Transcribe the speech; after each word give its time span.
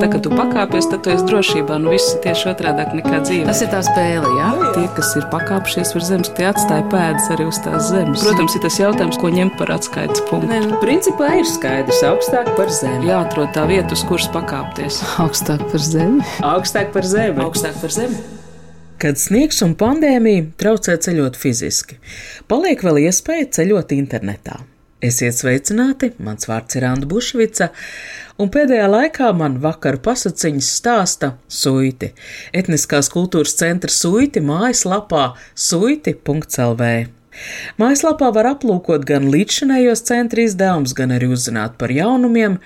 Tā, 0.00 0.08
kad 0.08 0.22
tu 0.24 0.30
pakāpies, 0.32 0.86
tad 0.88 1.02
tu 1.04 1.10
esi 1.12 1.26
drošībā. 1.28 1.76
Nu, 1.82 1.90
viss 1.92 2.14
ir 2.14 2.22
tieši 2.24 2.46
otrādāk 2.54 2.94
nekā 2.96 3.18
dzīve. 3.20 3.44
Tas 3.50 3.60
ir 3.60 3.68
tā 3.68 3.82
spēle, 3.84 4.30
jā? 4.38 4.46
Tie, 4.72 4.84
kas 4.96 5.10
ir 5.20 5.26
pakāpšies 5.28 5.92
virs 5.92 6.08
zemes, 6.08 6.30
tie 6.38 6.46
atstāja 6.48 6.86
pēdas 6.88 7.28
arī 7.34 7.44
uz 7.50 7.58
tās 7.60 7.90
zemes. 7.90 8.24
Protams, 8.24 8.56
ir 8.56 8.64
tas 8.64 8.78
jautājums, 8.80 9.20
ko 9.20 9.28
ņemt 9.34 9.58
par 9.60 9.74
atskaites 9.76 10.24
punktu. 10.30 10.48
Nē, 10.48 10.62
nu, 10.70 10.80
principā 10.80 11.34
ir 11.42 11.44
skaidrs, 11.50 12.00
augstāk 12.08 12.48
par 12.56 12.72
zemi. 12.72 13.10
Jāatrod 13.12 13.52
tā 13.52 13.66
vieta, 13.68 13.92
uz 13.92 14.06
kuras 14.08 14.30
pakāpties. 14.32 15.02
Augstāk 15.20 15.68
par 15.68 15.84
zemi. 15.84 16.24
Augstāk 16.48 16.96
par 16.96 17.04
zemi. 17.12 17.44
Augstāk 17.44 17.76
par 17.84 17.92
zemi. 17.92 18.24
Kad 19.00 19.20
sniegs 19.20 19.60
un 19.64 19.76
pandēmija 19.80 20.48
traucē 20.60 20.96
ceļot 21.00 21.36
fiziski, 21.40 22.00
paliek 22.48 22.80
vēl 22.88 23.04
iespēja 23.04 23.52
ceļot 23.60 23.96
internetā. 24.00 24.62
Esiet 25.00 25.32
sveicināti, 25.32 26.10
mans 26.20 26.44
vārds 26.44 26.76
ir 26.76 26.84
Anna 26.84 27.06
Bušvica, 27.08 27.70
un 28.36 28.50
pēdējā 28.52 28.88
laikā 28.92 29.30
man 29.32 29.56
vakaru 29.62 29.96
pasaciņas 30.04 30.68
stāsta 30.76 31.30
Suiti, 31.48 32.10
etniskās 32.52 33.08
kultūras 33.12 33.56
centra 33.56 33.88
Suiti 33.88 34.42
mājaslapā 34.44 35.30
suiti.lv. 35.56 36.90
Mājaslapā 37.80 38.28
var 38.36 38.50
aplūkot 38.52 39.08
gan 39.08 39.30
līdzšinējos 39.32 40.04
centra 40.04 40.44
izdevumus, 40.44 40.92
gan 40.98 41.16
arī 41.16 41.30
uzzināt 41.32 41.80
par 41.80 41.96
jaunumiem, 41.96 42.58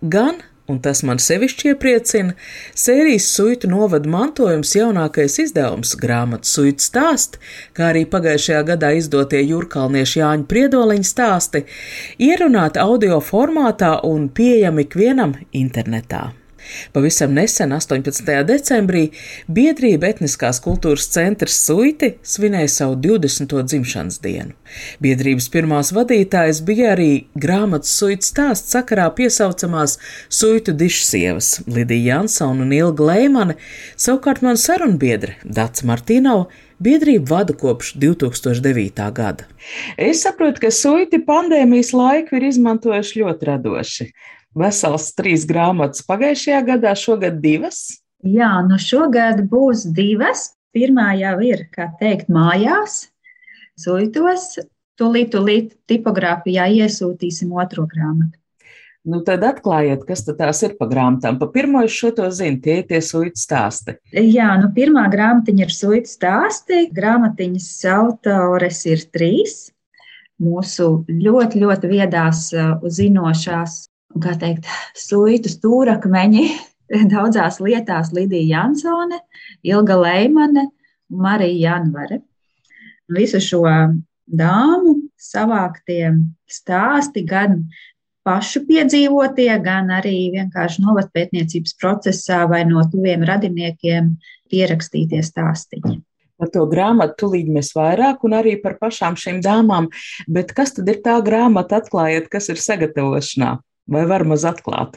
gan 0.00 0.40
un 0.70 0.80
tas 0.84 1.02
man 1.06 1.20
sevišķi 1.20 1.72
iepriecina, 1.72 2.34
sērijas 2.78 3.26
suitu 3.36 3.68
novada 3.70 4.10
mantojums 4.10 4.74
jaunākais 4.76 5.38
izdevums 5.44 5.94
grāmatas 6.00 6.54
suitu 6.56 6.86
stāsti, 6.86 7.42
kā 7.76 7.90
arī 7.92 8.04
pagājušajā 8.10 8.62
gadā 8.72 8.94
izdotie 8.98 9.42
jūrkalniešu 9.44 10.22
Jāņa 10.22 10.48
Priedoliņa 10.50 11.10
stāsti, 11.10 11.64
ierunāti 12.30 12.82
audio 12.84 13.20
formātā 13.24 13.98
un 14.08 14.30
pieejami 14.32 14.88
ikvienam 14.88 15.36
internetā. 15.52 16.30
Pavisam 16.92 17.34
nesen, 17.36 17.72
18. 17.72 18.30
decembrī, 18.48 19.04
biedrība 19.48 20.10
Etniskās 20.12 20.60
kultūras 20.64 21.08
centrs 21.14 21.58
Suiti 21.66 22.14
svinēja 22.22 22.70
savu 22.78 22.98
20. 23.04 23.54
dzimšanas 23.64 24.20
dienu. 24.24 24.54
Biedrības 25.04 25.48
pirmās 25.52 25.92
vadītājas 25.94 26.62
bija 26.66 26.92
arī 26.94 27.26
grāmatas 27.38 27.94
suitu 27.98 28.26
stāsts 28.30 28.74
sakarā 28.74 29.06
piesaucamās 29.16 29.98
suitu 30.28 30.74
dišsievas 30.76 31.60
Lidija 31.70 32.18
Jansona 32.18 32.66
un 32.66 32.74
Ilga 32.74 33.10
Leimane, 33.10 33.58
savukārt 33.96 34.42
man 34.44 34.60
sarunbiedre 34.60 35.38
Dats 35.44 35.84
Martīnova 35.86 36.48
biedrību 36.84 37.28
vada 37.30 37.54
kopš 37.56 37.94
2009. 38.02 39.10
gada. 39.14 39.46
Es 39.96 40.22
saprotu, 40.24 40.66
ka 40.66 40.70
suiti 40.74 41.22
pandēmijas 41.24 41.92
laiku 41.96 42.38
ir 42.38 42.48
izmantojuši 42.50 43.22
ļoti 43.22 43.50
radoši 43.50 44.08
vesels 44.58 45.10
trīs 45.18 45.46
grāmatas 45.48 46.04
pagājušajā 46.08 46.60
gadā, 46.70 46.94
šogad 46.98 47.40
divas. 47.42 48.00
Jā, 48.24 48.50
nu 48.68 48.78
šogad 48.80 49.44
būs 49.50 49.88
divas. 49.94 50.52
Pirmā 50.74 51.12
jau 51.20 51.36
ir, 51.46 51.68
kā 51.70 51.90
teikt, 52.00 52.30
mājās, 52.34 53.04
suitos. 53.78 54.54
Tūlīt, 54.98 55.32
tūlīt 55.34 55.74
tipogrāfijā 55.90 56.68
iesūtīsim 56.70 57.50
otro 57.58 57.86
grāmatu. 57.90 58.38
Nu, 59.04 59.18
tad 59.26 59.42
atklājiet, 59.44 60.06
kas 60.08 60.22
tās 60.24 60.62
ir 60.64 60.76
pa 60.78 60.86
grāmatām. 60.88 61.36
Pa 61.36 61.50
pirmo 61.52 61.82
es 61.84 61.92
šo 61.92 62.12
to 62.16 62.30
zinu, 62.32 62.62
tie 62.64 62.78
ir 62.80 62.86
tie 62.88 63.02
suitu 63.04 63.36
stāsti. 63.36 63.98
Jā, 64.16 64.54
nu 64.62 64.70
pirmā 64.72 65.04
grāmatiņa 65.12 65.66
ir 65.66 65.74
suitu 65.74 66.08
stāsti. 66.08 66.86
Grāmatiņas 66.94 67.68
autores 67.98 68.80
ir 68.88 69.04
trīs. 69.12 69.58
Mūsu 70.40 71.04
ļoti, 71.10 71.60
ļoti 71.60 71.90
viedās, 71.90 72.46
zinošās 72.96 73.82
kā 74.22 74.36
teikt, 74.40 74.68
suitu 74.98 75.50
stūrakmeņi 75.52 76.44
daudzās 77.14 77.60
lietās 77.64 78.12
Lidija 78.14 78.60
Jansone, 78.60 79.20
Ilga 79.66 79.98
Leimane 80.00 80.68
un 80.68 81.24
Marija 81.24 81.74
Janvare. 81.74 82.20
Visu 83.12 83.40
šo 83.42 83.64
dāmu 84.24 84.94
savāktie 85.20 86.14
stāsti 86.48 87.24
gan 87.28 87.66
pašu 88.24 88.64
piedzīvotie, 88.68 89.50
gan 89.64 89.90
arī 89.92 90.30
vienkārši 90.32 90.84
novatpētniecības 90.86 91.76
procesā 91.80 92.44
vai 92.48 92.62
no 92.68 92.82
tuviem 92.88 93.24
radiniekiem 93.28 94.14
pierakstītie 94.52 95.20
stāstiņi. 95.24 96.00
Par 96.40 96.50
to 96.50 96.64
grāmatu 96.66 97.14
tūlīt 97.20 97.50
mēs 97.52 97.70
vairāk, 97.76 98.24
un 98.26 98.34
arī 98.40 98.56
par 98.62 98.78
pašām 98.80 99.14
šīm 99.20 99.38
dāmām. 99.44 99.86
Bet 100.26 100.50
kas 100.56 100.74
tad 100.74 100.88
ir 100.90 100.98
tā 101.04 101.14
grāmata, 101.24 101.78
atklājiet, 101.78 102.26
kas 102.32 102.50
ir 102.50 102.58
sagatavošanā? 102.60 103.52
Vai 103.90 104.06
var 104.08 104.24
maz 104.28 104.46
atklāt? 104.48 104.96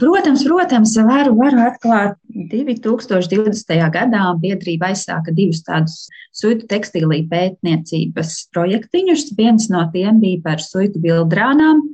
Protams, 0.00 0.42
protams, 0.44 0.94
varu, 1.04 1.34
varu 1.36 1.60
atklāt. 1.66 2.16
2020. 2.32 3.74
gadā 3.92 4.22
biedrība 4.40 4.90
aizsāka 4.92 5.34
divus 5.36 5.60
tādus 5.66 6.06
suitu 6.36 6.64
tekstīlī 6.70 7.26
pētniecības 7.28 8.32
projektiņus. 8.56 9.26
Viens 9.36 9.68
no 9.72 9.84
tiem 9.92 10.20
bija 10.22 10.40
par 10.48 10.64
suitu 10.64 11.02
bildrānām. 11.04 11.84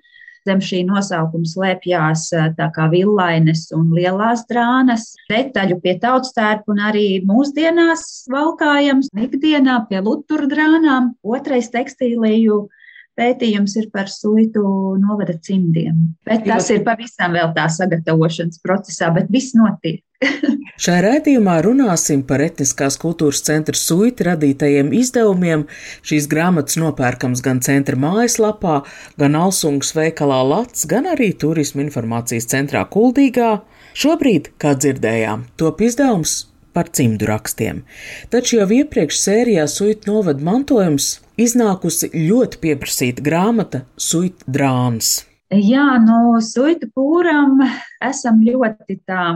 Zem 0.47 0.59
šī 0.63 0.81
nosaukuma 0.87 1.47
slēpjās 1.47 2.25
tā 2.59 2.67
kā 2.75 2.89
villainas 2.91 3.69
un 3.75 3.93
lielās 3.95 4.43
drānas, 4.49 5.13
detaļu 5.31 5.79
pie 5.83 5.95
tautstērpu 6.03 6.75
un 6.75 6.83
arī 6.83 7.07
mūsdienās 7.27 8.25
valkājams 8.31 9.11
ikdienā 9.27 9.85
pie 9.91 10.03
luturdrānām. 10.03 11.13
Otrais 11.23 11.71
tekstīliju 11.71 12.65
pētījums 13.19 13.77
ir 13.81 13.91
par 13.93 14.11
suitu 14.13 14.63
novada 15.01 15.35
cimdiem. 15.41 16.13
Bet 16.29 16.47
tas 16.49 16.71
ir 16.73 16.83
pavisam 16.87 17.37
vēl 17.37 17.53
tā 17.57 17.69
sagatavošanas 17.73 18.63
procesā, 18.65 19.13
bet 19.15 19.31
viss 19.33 19.57
notiek. 19.59 20.03
Šajā 20.83 21.01
raidījumā 21.05 21.57
runāsim 21.67 22.23
par 22.27 22.43
etniskās 22.45 22.97
kultūras 23.03 23.43
centra 23.47 23.77
suiti 23.79 24.27
radītajiem 24.29 24.93
izdevumiem. 24.97 25.67
Šīs 26.07 26.29
grāmatas 26.31 26.79
nopērkams 26.81 27.43
gan 27.45 27.61
centra 27.65 27.99
mājaslapā, 27.99 28.81
gan 29.21 29.39
Alsungas 29.39 29.93
veikalā 29.99 30.41
Lats, 30.47 30.87
gan 30.91 31.11
arī 31.11 31.33
Turisma 31.35 31.85
informācijas 31.87 32.49
centrā 32.55 32.87
Kuldīgā. 32.89 33.57
Šobrīd, 33.99 34.55
kā 34.63 34.73
dzirdējām, 34.79 35.51
top 35.61 35.83
izdevums 35.85 36.52
par 36.75 36.91
cimdu 36.93 37.29
rakstiem. 37.29 37.83
Taču 38.33 38.59
jau 38.61 38.69
iepriekš 38.81 39.19
sērijā 39.21 39.67
Suita 39.71 40.11
novada 40.11 40.45
mantojums 40.45 41.15
iznākusi 41.41 42.13
ļoti 42.15 42.61
pieprasīta 42.63 43.25
grāmata 43.25 43.85
Suita 43.97 44.47
drāns. 44.47 45.23
Jā, 45.53 45.99
no 46.01 46.39
Suita 46.41 46.89
pūram 46.97 47.61
esam 48.05 48.41
ļoti 48.47 49.03
tā 49.09 49.27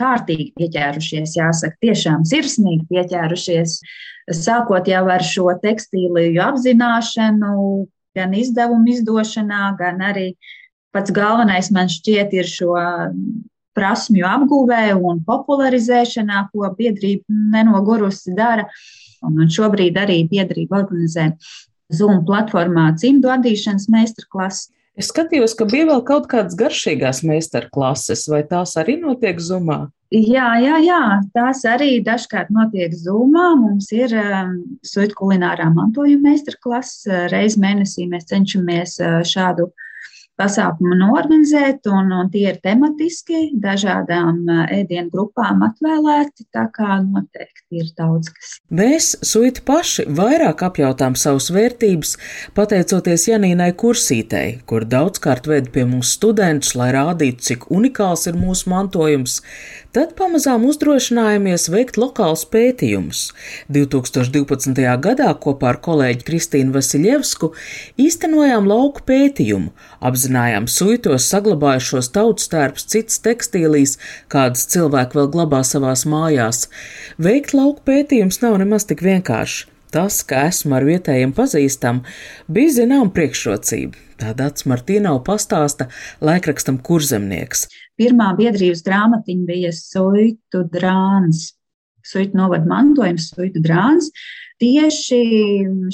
kārtīgi 0.00 0.52
pieķērušies, 0.56 1.36
jāsaka, 1.36 1.76
tiešām 1.84 2.24
sirsnīgi 2.28 2.86
pieķērušies, 2.88 3.76
sākot 4.40 4.88
jau 4.88 5.04
ar 5.12 5.24
šo 5.26 5.50
tekstīliju 5.60 6.40
apzināšanu, 6.46 7.52
gan 8.16 8.34
izdevumu 8.34 8.94
izdošanā, 8.94 9.74
gan 9.78 10.00
arī 10.02 10.30
pats 10.94 11.12
galvenais 11.14 11.70
man 11.74 11.90
šķiet 11.92 12.32
ir 12.38 12.48
šo 12.48 12.74
prasmju 13.80 14.28
apgūvē 14.28 14.84
un 15.00 15.22
popularizēšanā, 15.26 16.50
ko 16.52 16.68
biedrība 16.76 17.24
nenogurusi 17.56 18.36
dara. 18.36 18.68
Un 19.26 19.48
šobrīd 19.52 19.98
arī 20.00 20.22
biedrība 20.28 20.80
organizē 20.84 21.32
Zoom 21.92 22.22
platformā 22.28 22.92
cimdu 23.00 23.32
adīšanas 23.32 23.88
meistarklases. 23.92 24.70
Es 25.00 25.08
skatījos, 25.12 25.54
ka 25.56 25.64
bija 25.70 25.86
vēl 25.88 26.02
kaut 26.04 26.26
kādas 26.28 26.56
garšīgās 26.58 27.22
meistarklases, 27.24 28.26
vai 28.28 28.42
tās 28.48 28.74
arī 28.80 28.98
notiek 29.00 29.38
Zoomā? 29.40 29.86
Jā, 30.10 30.48
jā, 30.58 30.80
jā, 30.82 31.02
tās 31.36 31.62
arī 31.68 32.00
dažkārt 32.04 32.50
notiek 32.52 32.92
Zoomā. 32.98 33.52
Mums 33.60 33.92
ir 33.94 34.12
um, 34.18 34.56
suitu 34.84 35.16
kulinārā 35.20 35.68
mantojuma 35.72 36.32
meistarklase. 36.32 37.28
Reiz 37.32 37.56
mēnesī 37.60 38.08
mēs 38.10 38.26
cenšamies 38.32 38.98
uh, 39.04 39.20
šādu 39.26 39.68
uh, 39.70 39.86
pasākumu 40.40 40.96
norganizēt, 40.98 41.86
un, 41.90 42.10
un 42.16 42.30
tie 42.32 42.46
ir 42.52 42.60
tematiski 42.64 43.50
dažādām 43.60 44.46
ēdienu 44.72 45.10
grupām 45.12 45.64
atvēlēti, 45.66 46.46
tā 46.54 46.66
kā 46.74 47.00
noteikti 47.04 47.82
ir 47.82 47.90
daudz 47.98 48.32
kas. 48.34 48.54
Mēs, 48.72 49.12
suiti 49.26 49.64
paši, 49.66 50.06
vairāk 50.16 50.64
apjautām 50.66 51.16
savus 51.20 51.50
vērtības, 51.54 52.16
pateicoties 52.56 53.26
Janīnai 53.30 53.70
Kursītei, 53.80 54.60
kur 54.70 54.86
daudzkārt 54.88 55.50
ved 55.50 55.70
pie 55.74 55.84
mums 55.88 56.14
studentus, 56.16 56.74
lai 56.78 56.90
rādītu, 56.96 57.44
cik 57.50 57.68
unikāls 57.74 58.26
ir 58.30 58.38
mūsu 58.40 58.72
mantojums, 58.72 59.40
tad 59.96 60.14
pamazām 60.18 60.64
uzdrošinājāmies 60.70 61.68
veikt 61.72 62.00
lokālus 62.00 62.46
pētījumus. 62.50 63.22
2012. 63.74 64.80
gadā 65.04 65.30
kopā 65.44 65.74
ar 65.74 65.80
kolēģi 65.84 66.26
Kristīnu 66.26 66.74
Vasiljevsku 66.76 67.52
īstenojām 68.00 68.68
lauku 68.70 69.04
pētījumu, 69.10 69.74
apzinājāmies 70.00 70.29
apzinājām 70.30 70.68
suitos 70.70 71.26
saglabājušos 71.26 72.10
tautstērpus 72.14 72.86
citas 72.86 73.18
tekstīlīs, 73.24 73.98
kādas 74.30 74.68
cilvēki 74.70 75.18
vēl 75.18 75.28
glabā 75.32 75.62
savās 75.64 76.06
mājās. 76.06 76.68
Veikt 77.18 77.52
lauku 77.54 77.82
pētījums 77.84 78.40
nav 78.42 78.58
nemaz 78.62 78.86
tik 78.86 79.02
vienkārši. 79.02 79.66
Tas, 79.90 80.22
ka 80.22 80.46
esmu 80.46 80.76
ar 80.78 80.84
vietējiem 80.86 81.32
pazīstam, 81.34 82.04
bija 82.46 82.70
zinām 82.76 83.10
priekšrocība. 83.10 83.98
Tādāds 84.20 84.68
Martīnau 84.70 85.18
pastāsta 85.26 85.88
laikrakstam 86.22 86.78
kurzemnieks. 86.78 87.66
pirmā 87.98 88.30
biedrības 88.38 88.84
grāmatiņa 88.86 89.46
bija 89.48 89.72
Suitu 89.74 90.62
drāns, 90.70 91.56
Suitu 92.06 92.38
novada 92.38 92.70
mantojums, 92.70 93.32
Suitu 93.34 93.60
drāns. 93.60 94.12
Tieši 94.60 95.22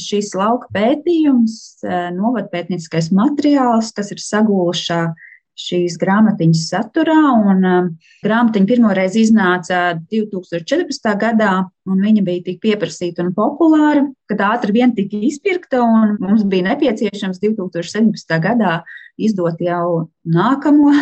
šis 0.02 0.32
lauka 0.34 0.66
pētījums, 0.74 1.84
novadpētnieciskais 2.16 3.12
materiāls, 3.14 3.92
kas 3.94 4.10
ir 4.10 4.22
sagūšā 4.22 5.00
šīs 5.56 5.96
grāmatiņas 6.00 6.64
saturā. 6.70 7.16
Un, 7.50 7.64
uh, 7.64 7.88
grāmatiņa 8.24 8.68
pirmoreiz 8.68 9.16
iznāca 9.18 9.96
2014. 10.12 11.12
gadā, 11.20 11.52
un 11.88 12.02
viņa 12.04 12.24
bija 12.26 12.44
tik 12.50 12.60
pieprasīta 12.64 13.24
un 13.24 13.32
populāra, 13.36 14.04
ka 14.28 14.38
tā 14.38 14.52
ātri 14.56 14.76
vien 14.76 14.94
tika 14.96 15.20
izpirkta, 15.30 15.82
un 15.82 16.16
mums 16.20 16.44
bija 16.50 16.70
nepieciešams 16.70 17.40
2017. 17.42 18.40
gadā 18.42 18.80
izdot 19.16 19.62
jau 19.64 20.10
nākamo 20.28 20.92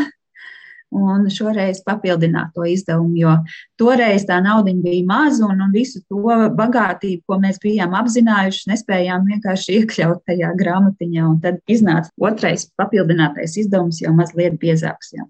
un 0.94 1.26
šoreiz 1.32 1.82
papildināt 1.86 2.54
to 2.54 2.64
izdevumu, 2.68 3.16
jo 3.18 3.34
toreiz 3.80 4.26
tā 4.28 4.40
nauda 4.44 4.72
bija 4.84 5.04
maza 5.08 5.46
un, 5.48 5.60
un 5.64 5.74
visu 5.74 6.02
to 6.08 6.22
bagātību, 6.58 7.22
ko 7.28 7.38
mēs 7.42 7.60
bijām 7.62 7.96
apzinājuši, 7.98 8.68
nespējām 8.70 9.28
vienkārši 9.30 9.78
iekļaut 9.80 10.24
tajā 10.28 10.54
grāmatiņā. 10.60 11.30
Tad 11.44 11.62
iznāca 11.70 12.12
otrais 12.20 12.68
papildinātais 12.78 13.58
izdevums 13.64 14.02
jau 14.04 14.14
mazliet 14.16 14.58
biezāks. 14.62 15.14
Jā. 15.16 15.26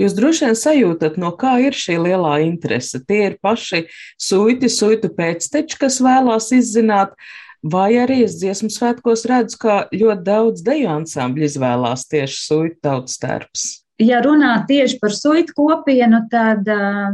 Jūs 0.00 0.14
droši 0.16 0.48
vien 0.48 0.56
sajūtat, 0.58 1.18
no 1.22 1.30
kā 1.38 1.58
ir 1.62 1.76
šī 1.76 1.98
lielā 2.02 2.38
interese. 2.46 3.00
Tie 3.06 3.20
ir 3.30 3.36
paši 3.42 3.84
suiti, 4.18 4.70
suitu 4.72 5.10
pēcteči, 5.14 5.78
kas 5.78 6.00
vēlās 6.02 6.50
izzināt, 6.56 7.14
vai 7.62 7.92
arī 8.02 8.24
es 8.26 8.38
dziesmu 8.40 8.72
svētkos 8.74 9.26
redzu, 9.30 9.60
ka 9.62 9.80
ļoti 9.94 10.24
daudz 10.26 10.64
deju 10.66 10.90
ansambļu 10.98 11.50
izvēlās 11.50 12.08
tieši 12.10 12.42
suitu 12.42 12.82
tautas 12.88 13.20
tērps 13.22 13.68
ja 14.02 14.22
runā 14.24 14.54
tieši 14.68 14.98
par 15.02 15.14
suitu 15.14 15.54
kopienu, 15.56 16.24
tad 16.30 16.68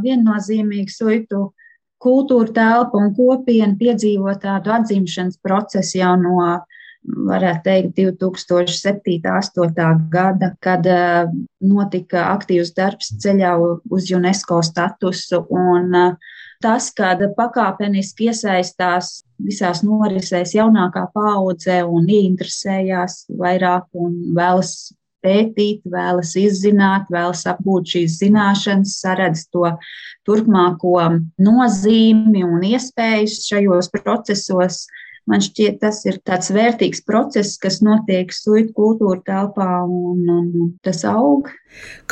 viennozīmīgi 0.05 0.93
suitu 0.93 1.49
kultūra 2.05 2.53
telpa 2.53 3.01
un 3.01 3.15
kopiena 3.17 3.75
piedzīvo 3.81 4.35
tādu 4.41 4.75
atzimšanas 4.75 5.41
procesu 5.43 5.99
jau 6.03 6.15
no, 6.21 6.39
varētu 7.05 7.65
teikt, 7.65 7.99
2007. 7.99 9.21
8. 9.29 10.09
gada, 10.13 10.53
kad 10.65 10.87
notika 11.61 12.29
aktīvs 12.33 12.73
darbs 12.77 13.13
ceļā 13.21 13.55
uz 13.93 14.11
UNESCO 14.13 14.61
statusu. 14.65 15.45
Un, 15.53 15.93
tas, 16.65 16.91
kad 16.97 17.21
pakāpeniski 17.37 18.31
iesaistās 18.31 19.23
visās 19.45 19.83
norisēs 19.85 20.55
jaunākā 20.57 21.07
paudze 21.15 21.83
un 21.85 22.09
ieinteresējās 22.09 23.25
vairāk 23.41 23.89
un 23.93 24.17
vēlas 24.37 24.95
pētīt, 25.25 25.83
vēlas 25.91 26.35
izzināt, 26.39 27.09
vēlas 27.13 27.45
apgūt 27.51 27.95
šīs 27.95 28.19
zināšanas, 28.21 28.99
saredz 29.01 29.47
to 29.55 29.67
turpmāko 30.29 30.99
nozīmi 31.43 32.45
un 32.47 32.69
iespējas 32.75 33.41
šajos 33.49 33.91
procesos. 33.97 34.85
Man 35.25 35.41
šķiet, 35.41 35.79
tas 35.81 36.03
ir 36.05 36.19
tāds 36.21 36.51
vērtīgs 36.53 37.01
process, 37.09 37.57
kas 37.61 37.79
notiek 37.81 38.33
suitu 38.37 38.75
kultūra 38.77 39.23
telpā, 39.25 39.69
un, 39.89 40.21
un 40.29 40.67
tas 40.85 41.01
aug. 41.09 41.49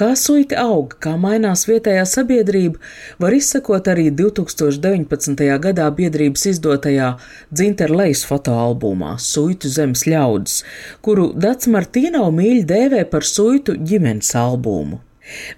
Kā 0.00 0.14
suiti 0.16 0.56
aug, 0.56 0.96
kā 0.96 1.12
mainās 1.20 1.66
vietējā 1.68 2.06
sabiedrība, 2.08 2.80
var 3.20 3.36
izsekot 3.36 3.92
arī 3.92 4.08
2019. 4.16 5.44
gadā 5.68 5.90
biedrības 5.92 6.48
izdotajā 6.54 7.12
Dzinterlejas 7.52 8.24
fotoalbumā 8.30 9.18
Suitu 9.20 9.68
zemes 9.68 10.08
ļaudis, 10.08 10.62
kuru 11.04 11.30
Dats 11.36 11.68
Martīnau 11.68 12.32
mīļi 12.32 12.64
dēvē 12.72 13.06
par 13.12 13.28
suitu 13.28 13.76
ģimenes 13.76 14.32
albumu. 14.40 15.02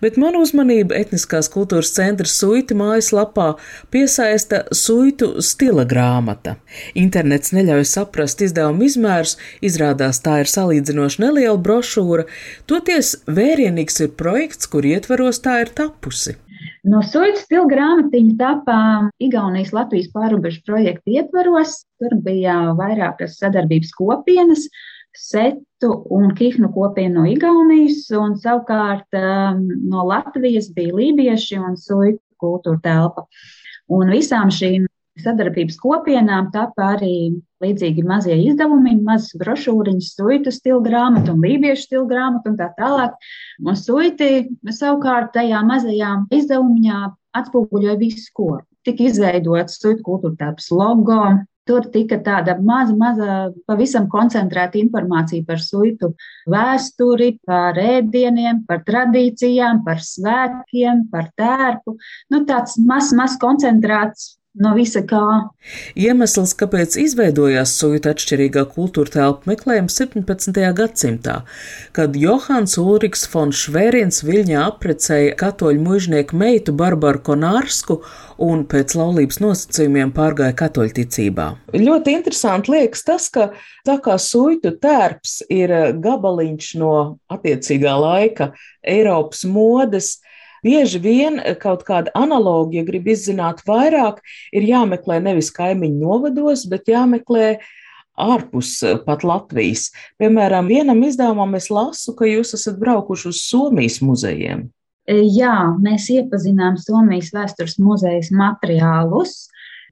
Bet 0.02 0.18
manu 0.20 0.42
uzmanību 0.44 0.94
etniskās 0.96 1.50
kultūras 1.52 1.92
centra 1.96 2.28
suita 2.30 2.76
mājaslapā 2.78 3.54
piesaista 3.94 4.64
suitu 4.74 5.42
stila 5.44 5.86
grāmata. 5.88 6.56
Internets 6.98 7.54
neļauj 7.56 7.88
saprast 7.94 8.44
izdevuma 8.44 8.88
izmērus, 8.88 9.36
izrādās 9.64 10.22
tā 10.24 10.40
ir 10.44 10.50
salīdzinoši 10.50 11.24
neliela 11.24 11.58
brošūra, 11.58 12.28
toties 12.70 13.16
vērienīgs 13.26 14.00
ir 14.06 14.14
projekts, 14.18 14.70
kur 14.70 14.86
ietveros 14.86 15.42
tā 15.44 15.60
ir 15.64 15.74
tapusi. 15.76 16.38
No 16.84 17.00
Suitas 17.00 17.46
stila 17.46 17.64
grāmatiņa 17.70 18.34
tapā 18.40 18.80
Igaunijas 19.24 19.72
Latvijas 19.72 20.10
pārobežu 20.12 20.60
projekta 20.66 21.14
ietvaros. 21.16 21.78
Tur 22.00 22.16
bija 22.26 22.74
vairākas 22.76 23.38
sadarbības 23.40 23.94
kopienas, 23.96 24.66
setu 25.18 25.90
un 26.10 26.34
kihnu 26.36 26.70
kopienu 26.74 27.22
no 27.22 27.28
Igaunijas, 27.30 28.06
un 28.18 28.34
savukārt 28.40 29.18
um, 29.18 29.62
no 29.90 30.06
Latvijas 30.08 30.70
bija 30.74 30.94
lībieši 30.96 31.60
un 31.60 31.78
suitu 31.78 32.20
kultūra 32.40 32.80
telpa. 32.84 33.26
Un 33.92 34.10
visām 34.12 34.50
šīm 34.52 34.88
sadarbības 35.22 35.76
kopienām 35.78 36.48
tapa 36.54 36.94
arī 36.96 37.36
līdzīgi 37.62 38.02
mazie 38.06 38.36
izdevumi, 38.48 38.96
mazas 39.06 39.36
brošūriņas, 39.40 40.10
suitu 40.18 40.52
stila 40.54 40.80
grāmatu 40.84 41.34
un 41.34 41.44
lībiešu 41.44 41.86
stila 41.86 42.06
grāmatu 42.10 42.50
un 42.52 42.58
tā 42.58 42.70
tālāk. 42.78 43.14
Un 43.62 43.78
suiti 43.78 44.30
savukārt 44.66 45.32
tajā 45.36 45.62
mazajā 45.66 46.16
izdevumiņā 46.34 47.00
atspoguļoja 47.38 47.98
visu, 48.00 48.30
ko. 48.34 48.50
Tika 48.84 49.06
izveidots 49.06 49.78
suitu 49.80 50.02
kultūra 50.04 50.36
telpas 50.40 50.66
logo, 50.74 51.20
Tur 51.64 51.86
tika 51.92 52.18
tāda 52.20 52.58
maza, 52.60 52.92
maza, 53.00 53.28
pavisam 53.64 54.04
koncentrēta 54.12 54.76
informācija 54.76 55.46
par 55.48 55.62
suitu 55.64 56.10
vēsturi, 56.52 57.30
par 57.48 57.80
ēdieniem, 57.80 58.66
par 58.68 58.82
tradīcijām, 58.84 59.80
par 59.86 60.02
svētkiem, 60.04 61.06
par 61.12 61.30
tērpu. 61.40 61.96
Nu, 62.34 62.42
tāds 62.48 62.76
mazs, 62.76 63.14
mazs 63.16 63.38
koncentrēts 63.40 64.34
no 64.54 64.72
visa 64.76 65.02
kā. 65.06 65.20
Iemesls, 65.98 66.54
kāpēc 66.58 66.96
izveidojās 67.00 67.72
suita 67.78 68.12
atšķirīgā 68.14 68.64
kultūra 68.74 69.12
telpa 69.16 69.50
meklējums 69.50 69.96
17. 69.98 70.60
gadsimtā, 70.78 71.40
kad 71.96 72.14
Johans 72.18 72.76
Ulriks 72.80 73.26
von 73.32 73.54
Švērins 73.54 74.22
Viļņā 74.26 74.62
aprecēja 74.68 75.34
katoļu 75.40 75.82
mužnieku 75.82 76.38
meitu 76.38 76.74
Barbaru 76.76 77.22
Konārsku 77.26 78.00
un 78.44 78.64
pēc 78.70 78.94
laulības 78.98 79.40
nosacījumiem 79.42 80.14
pārgāja 80.14 80.54
katoļticībā. 80.62 81.48
Ļoti 81.74 82.14
interesanti 82.18 82.74
liekas 82.74 83.04
tas, 83.06 83.28
ka 83.34 83.50
tā 83.86 83.98
kā 84.04 84.18
suitu 84.22 84.74
tērps 84.78 85.40
ir 85.52 85.74
gabaliņš 86.04 86.70
no 86.82 86.94
attiecīgā 87.32 87.96
laika 87.98 88.52
Eiropas 88.86 89.44
modes, 89.48 90.18
Bieži 90.64 91.00
vien 91.04 91.40
eh, 91.42 91.54
kaut 91.60 91.84
kāda 91.86 92.12
analoģija, 92.16 92.82
ja 92.82 92.88
grib 92.88 93.08
izzināt 93.12 93.62
vairāk, 93.68 94.22
ir 94.56 94.68
jāmeklē 94.68 95.20
nevis 95.24 95.52
kaimiņu 95.54 96.00
novados, 96.00 96.64
bet 96.70 96.88
jāmeklē 96.88 97.58
ārpus 98.20 98.76
eh, 98.82 98.96
pat 99.04 99.26
Latvijas. 99.26 99.90
Piemēram, 100.20 100.70
vienam 100.70 101.02
izdevumam 101.04 101.58
es 101.58 101.68
lasu, 101.72 102.14
ka 102.16 102.28
jūs 102.28 102.54
esat 102.56 102.80
braukuši 102.80 103.30
uz 103.32 103.42
Somijas 103.44 104.00
muzejiem. 104.04 104.68
E, 105.04 105.18
jā, 105.36 105.56
mēs 105.84 106.08
iepazinām 106.14 106.78
Somijas 106.80 107.28
vēstures 107.34 107.76
muzejas 107.82 108.30
materiālus, 108.32 109.50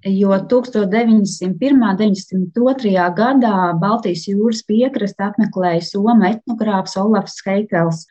jo 0.09 0.33
1901. 0.49 1.83
un 1.85 1.99
1902. 2.01 2.95
gadā 3.19 3.57
Baltijas 3.79 4.25
jūras 4.31 4.65
piekrasta 4.67 5.29
apmeklēja 5.31 5.85
Somu 5.85 6.27
etnogrāfs 6.31 6.97
Olafs 7.03 7.39
Heikels. 7.45 8.07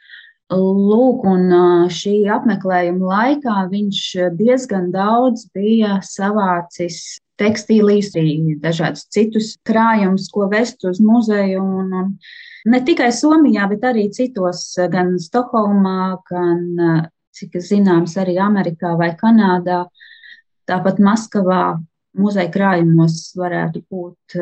Lūk, 0.51 1.23
un 1.31 1.51
šī 1.95 2.25
apmeklējuma 2.27 3.07
laikā 3.07 3.53
viņš 3.71 3.99
diezgan 4.35 4.89
daudz 4.91 5.45
bija 5.55 6.01
savācis 6.03 7.21
tekstīlīs, 7.39 8.11
arī 8.19 8.57
dažādus 8.59 9.05
citus 9.15 9.53
krājumus, 9.67 10.27
ko 10.33 10.49
vest 10.51 10.83
uz 10.85 10.99
muzeju. 10.99 11.61
Un, 11.63 11.93
un 11.95 12.73
ne 12.73 12.81
tikai 12.83 13.09
Somijā, 13.15 13.69
bet 13.71 13.85
arī 13.87 14.09
citos, 14.11 14.65
gan 14.91 15.15
Stokholmā, 15.23 16.19
gan, 16.27 16.65
cik 17.31 17.55
zināms, 17.63 18.17
arī 18.19 18.35
Amerikā 18.43 18.91
vai 18.99 19.13
Kanādā. 19.15 19.85
Tāpat 20.67 20.99
Maskavā 20.99 21.63
muzeja 22.19 22.51
krājumos 22.51 23.31
varētu 23.39 23.85
būt 23.87 24.35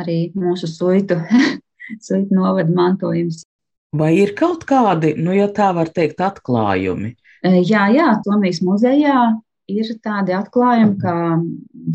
arī 0.00 0.16
mūsu 0.32 0.68
suitu, 0.70 1.20
suitu 2.08 2.40
novada 2.40 2.72
mantojums. 2.72 3.44
Vai 3.98 4.12
ir 4.18 4.34
kaut 4.38 4.64
kādi, 4.68 5.14
nu, 5.18 5.32
ja 5.36 5.48
tā 5.52 5.70
var 5.76 5.90
teikt, 5.94 6.20
atklājumi? 6.24 7.14
E, 7.46 7.50
jā, 7.62 7.86
jā, 7.94 8.12
Tomijas 8.24 8.62
muzejā 8.64 9.18
ir 9.70 9.90
tādi 10.04 10.34
atklājumi, 10.36 10.96
kā 11.02 11.16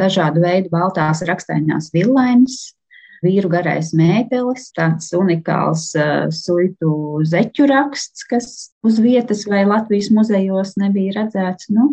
dažādu 0.01 0.43
veidu 0.43 0.71
baltās 0.73 1.23
rakstainās 1.27 1.89
villainas, 1.95 2.73
vīru 3.21 3.51
garais 3.53 3.91
mētelis, 3.97 4.71
tāds 4.75 5.11
unikāls 5.17 5.91
uh, 5.99 6.25
suitu 6.33 7.21
zeķu 7.27 7.67
raksts, 7.69 8.25
kas 8.29 8.49
uz 8.87 8.97
vietas 9.03 9.45
vai 9.49 9.61
Latvijas 9.67 10.09
muzejos 10.13 10.75
nebija 10.81 11.19
redzēts. 11.19 11.69
Nu, 11.73 11.91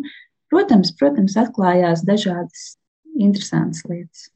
protams, 0.52 0.94
protams, 0.98 1.36
atklājās 1.40 2.06
dažādas 2.08 2.72
interesantas 3.18 3.84
lietas. 3.88 4.28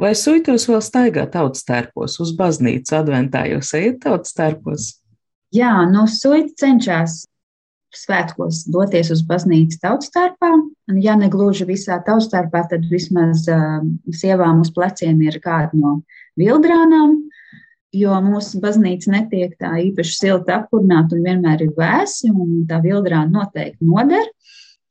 Vai 0.00 0.14
suitos 0.18 0.66
vēl 0.70 0.82
staigā 0.84 1.26
tautas 1.30 1.64
tērpos 1.68 2.18
uz 2.22 2.34
baznīcu 2.38 2.96
adventā, 2.98 3.44
jūs 3.50 3.74
ejat 3.78 4.02
tautas 4.06 4.34
tērpos? 4.36 4.90
Jā, 5.54 5.76
no 5.86 6.08
suita 6.10 6.64
cenšas 6.64 7.22
svētkos 7.94 8.64
doties 8.74 9.10
uz 9.14 9.22
baznīcu 9.26 9.78
tautstarpā. 9.82 10.50
Un, 10.90 10.98
ja 11.02 11.14
ne 11.18 11.30
gluži 11.32 11.66
visā 11.68 12.00
tautstarpā, 12.06 12.64
tad 12.70 12.88
vismaz 12.90 13.46
uh, 13.50 13.78
sievām 14.10 14.64
uz 14.64 14.72
pleciem 14.74 15.22
ir 15.24 15.38
kāda 15.44 15.78
no 15.78 16.00
vildrānām, 16.40 17.16
jo 17.94 18.18
mūsu 18.26 18.60
baznīca 18.62 19.14
netiek 19.14 19.54
tā 19.60 19.76
īpaši 19.86 20.18
silti 20.18 20.54
apkurināta 20.54 21.16
un 21.16 21.24
vienmēr 21.28 21.68
ir 21.68 21.72
vēsi, 21.78 22.32
un 22.34 22.64
tā 22.70 22.82
vildrāna 22.84 23.30
noteikti 23.30 23.86
noder. 23.86 24.26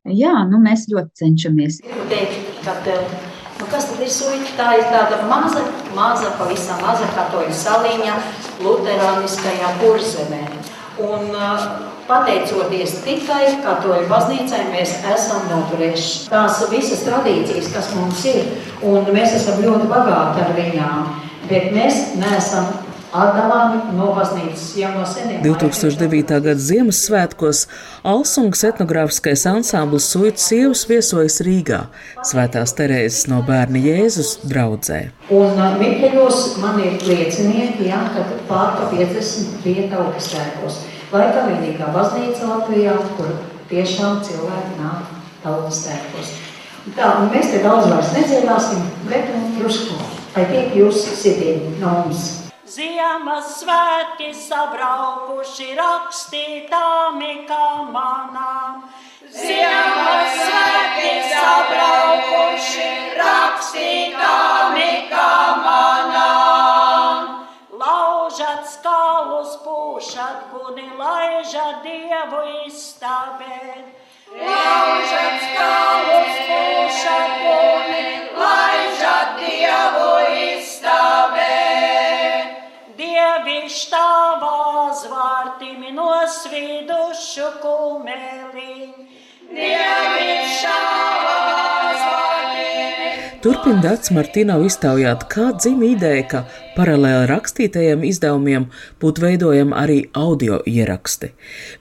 Jā, 0.08 0.34
nu 0.48 0.60
mēs 0.64 0.90
ļoti 0.92 1.24
cenšamies. 1.24 1.80
Teikt, 2.12 2.42
ka, 2.66 2.80
nu 2.88 3.33
kas 3.74 3.90
tad 3.90 4.04
ir 4.06 4.12
suita? 4.14 4.54
Tā 4.58 4.68
ir 4.78 4.86
tāda 4.94 5.24
maza, 5.30 5.64
maza, 5.98 6.30
pavisam 6.38 6.82
maza 6.86 7.10
katoļu 7.16 7.56
saliņa 7.58 8.20
luterāniskajā 8.62 9.74
kurzemē. 9.82 10.44
Un, 11.02 11.34
uh, 11.34 11.90
Pateicoties 12.04 12.98
tikai 13.06 13.46
katoļu 13.64 14.10
baznīcai, 14.10 14.66
mēs 14.74 14.98
esam 15.08 15.46
noturējuši 15.48 16.26
tās 16.28 16.58
visas 16.68 17.06
tradīcijas, 17.08 17.70
kas 17.72 17.94
mums 17.96 18.26
ir. 18.28 18.50
Un 18.84 19.08
mēs 19.16 19.38
esam 19.38 19.62
ļoti 19.64 19.88
bagāti 19.88 20.44
ar 20.44 20.52
viņām, 20.58 21.06
bet 21.48 21.72
mēs 21.72 22.02
neesam 22.20 22.68
atdalāmi 23.14 23.94
no 23.98 24.10
baznīcas 24.18 24.66
jau 24.80 24.92
no 24.96 25.06
seniem. 25.08 25.42
2009. 25.46 26.40
gada 26.48 26.56
Ziemassvētkos 26.68 27.66
Alsungas 28.14 28.64
etnogrāfiskais 28.70 29.46
ansamblis 29.50 30.10
Suitu 30.14 30.42
sievas 30.42 30.84
viesojas 30.90 31.40
Rīgā, 31.46 31.84
Svētās 32.26 32.76
Terēzes 32.78 33.28
no 33.32 33.44
bērna 33.46 33.82
Jēzus 33.84 34.40
draudzē. 34.50 35.04
Un 35.34 35.54
uh, 35.60 35.78
Mikeļos 35.82 36.58
man 36.64 36.82
ir 36.84 36.98
liecinieki, 37.06 37.88
ja, 37.92 38.02
ka 38.16 38.26
pārpa 38.50 38.90
50 38.94 39.62
vieta 39.66 40.02
augstēkos 40.04 40.82
laikam 41.14 41.52
vienīgā 41.52 41.92
baznīca 41.94 42.50
Latvijā, 42.50 42.96
kur 43.18 43.36
tiešām 43.70 44.24
cilvēki 44.26 44.80
nāk 44.82 45.12
tautas 45.44 45.84
tēkos. 45.86 46.34
Tā, 46.98 47.16
mēs 47.32 47.52
te 47.54 47.62
daudz 47.64 47.88
vairs 47.92 48.12
nedziedāsim, 48.18 48.82
bet 49.08 49.30
nu, 49.32 49.44
drusku, 49.60 49.96
lai 50.36 50.48
tiek 50.50 50.74
jūs 50.82 51.06
sitieni 51.16 51.78
no 51.80 52.00
mums. 52.02 52.43
Ziemassvētki 52.74 54.32
sabraukuši 54.34 55.76
rakstītāmi 55.78 57.34
kā 57.46 57.66
manām. 57.94 58.80
Ziemassvētki 59.36 61.12
sabraukuši 61.28 62.88
rakstītāmi 63.20 64.90
kā 65.12 65.36
manām. 65.68 67.30
Laužat 67.84 68.66
skalus 68.72 69.54
pūšat 69.68 70.50
kuni, 70.56 70.88
laižat 70.98 71.86
dievu 71.86 72.42
izstāvēt. 72.64 73.94
Laužat 74.34 75.46
skalus 75.46 76.43
zvārtimi 85.54 85.94
nosvīdušu 85.94 87.50
kumeliņ. 87.62 88.92
Turpina 93.44 93.82
Dārts 93.84 94.10
Martīnau 94.16 94.64
iztaujāt, 94.66 95.26
kā 95.30 95.52
dzimta 95.54 95.86
ideja, 95.86 96.24
ka 96.32 96.42
paralēli 96.78 97.28
rakstītajiem 97.30 98.06
izdevumiem 98.08 98.70
būtu 99.04 99.22
veidojami 99.22 99.76
arī 99.76 99.98
audio 100.16 100.62
ieraksti. 100.66 101.34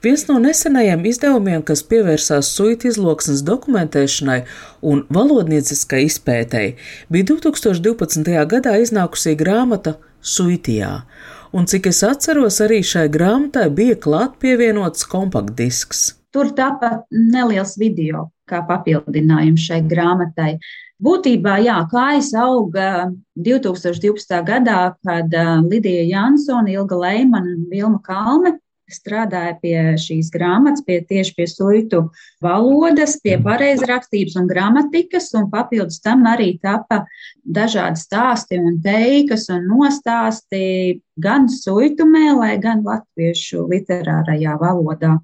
Viens 0.03 0.27
no 0.27 0.37
nesenajiem 0.43 1.05
izdevumiem, 1.07 1.63
kas 1.63 1.85
pievērsās 1.87 2.51
suitu 2.51 2.91
izloksnes 2.91 3.45
dokumentēšanai 3.47 4.41
un 4.81 5.05
valodnieciskai 5.09 6.03
izpētēji, 6.09 6.75
bija 7.09 7.31
2012. 7.31 8.35
gadā 8.53 8.75
iznākusī 8.83 9.37
grāmata 9.39 9.95
Suitijā, 10.23 10.99
un 11.53 11.67
cik 11.69 11.87
es 11.91 12.01
atceros, 12.05 12.59
arī 12.65 12.81
šai 12.85 13.07
grāmatai 13.13 13.69
bija 13.73 13.95
klāt 14.01 14.39
pievienots 14.41 15.05
kompaktdisks. 15.09 16.05
Tur 16.33 16.49
tāpat 16.57 17.05
neliels 17.13 17.75
video 17.77 18.31
kā 18.49 18.63
papildinājums 18.67 19.67
šai 19.69 19.83
grāmatai. 19.87 20.57
Būtībā, 21.03 21.57
jā, 21.65 21.77
kājas 21.91 22.31
auga 22.39 23.11
2012. 23.45 24.39
gadā, 24.47 24.79
kad 25.05 25.33
Lidija 25.67 26.03
Jansona, 26.07 26.71
Ilga 26.71 26.99
Leimana 26.99 27.55
un 27.57 27.65
Vilma 27.71 27.99
Kalme 28.05 28.57
strādāja 28.95 29.53
pie 29.61 29.77
šīs 29.99 30.29
grāmatas, 30.33 30.83
pie 30.85 30.99
tieši 31.09 31.35
pie 31.37 31.47
suitu 31.49 32.01
valodas, 32.43 33.17
pie 33.23 33.37
pareizrakstības 33.43 34.37
un 34.41 34.49
gramatikas, 34.49 35.31
un 35.37 35.49
papildus 35.53 36.01
tam 36.03 36.25
arī 36.29 36.53
tapa 36.63 37.03
dažādi 37.43 38.01
stāsti 38.01 38.59
un 38.61 38.79
teikas 38.83 39.49
un 39.53 39.65
nostāsti 39.69 41.01
gan 41.19 41.49
suitu 41.51 42.07
mēlē, 42.09 42.55
gan 42.63 42.85
latviešu 42.85 43.67
literārajā 43.71 44.57
valodā. 44.61 45.17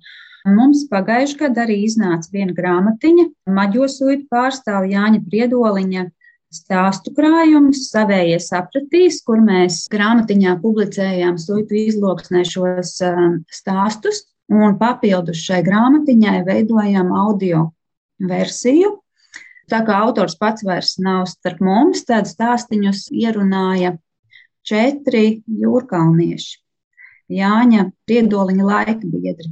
Mums 0.47 0.85
pagājušajā 0.89 1.39
gadā 1.47 1.65
arī 1.67 1.81
iznāca 1.85 2.31
viena 2.31 2.55
grāmatiņa, 2.55 3.25
maģosuita 3.53 4.29
pārstāvja 4.31 4.95
Jāņa 4.95 5.19
Priedoliņa 5.27 6.05
stāstu 6.53 7.13
krājums, 7.15 7.87
savējie 7.91 8.39
sapratīs, 8.41 9.21
kur 9.25 9.41
mēs 9.43 9.83
grāmatiņā 9.93 10.55
publicējām 10.63 11.37
suitu 11.41 11.77
izloksnē 11.77 12.43
šos 12.47 12.95
um, 13.05 13.39
stāstus, 13.53 14.25
un 14.49 14.77
papildus 14.81 15.43
šai 15.45 15.61
grāmatiņai 15.65 16.39
veidojām 16.47 17.13
audio 17.13 17.67
versiju. 18.19 18.97
Tā 19.69 19.83
kā 19.85 19.99
autors 20.01 20.33
pats 20.39 20.65
vairs 20.65 20.95
nav 20.97 21.27
starp 21.29 21.61
mums, 21.61 22.01
tad 22.09 22.25
stāstiņus 22.25 23.11
ierunāja 23.13 23.93
četri 24.65 25.43
jūrkalnieši. 25.45 26.57
Jāņa 27.29 27.91
Priedoliņa 28.09 28.65
laika 28.65 29.05
biedri 29.05 29.51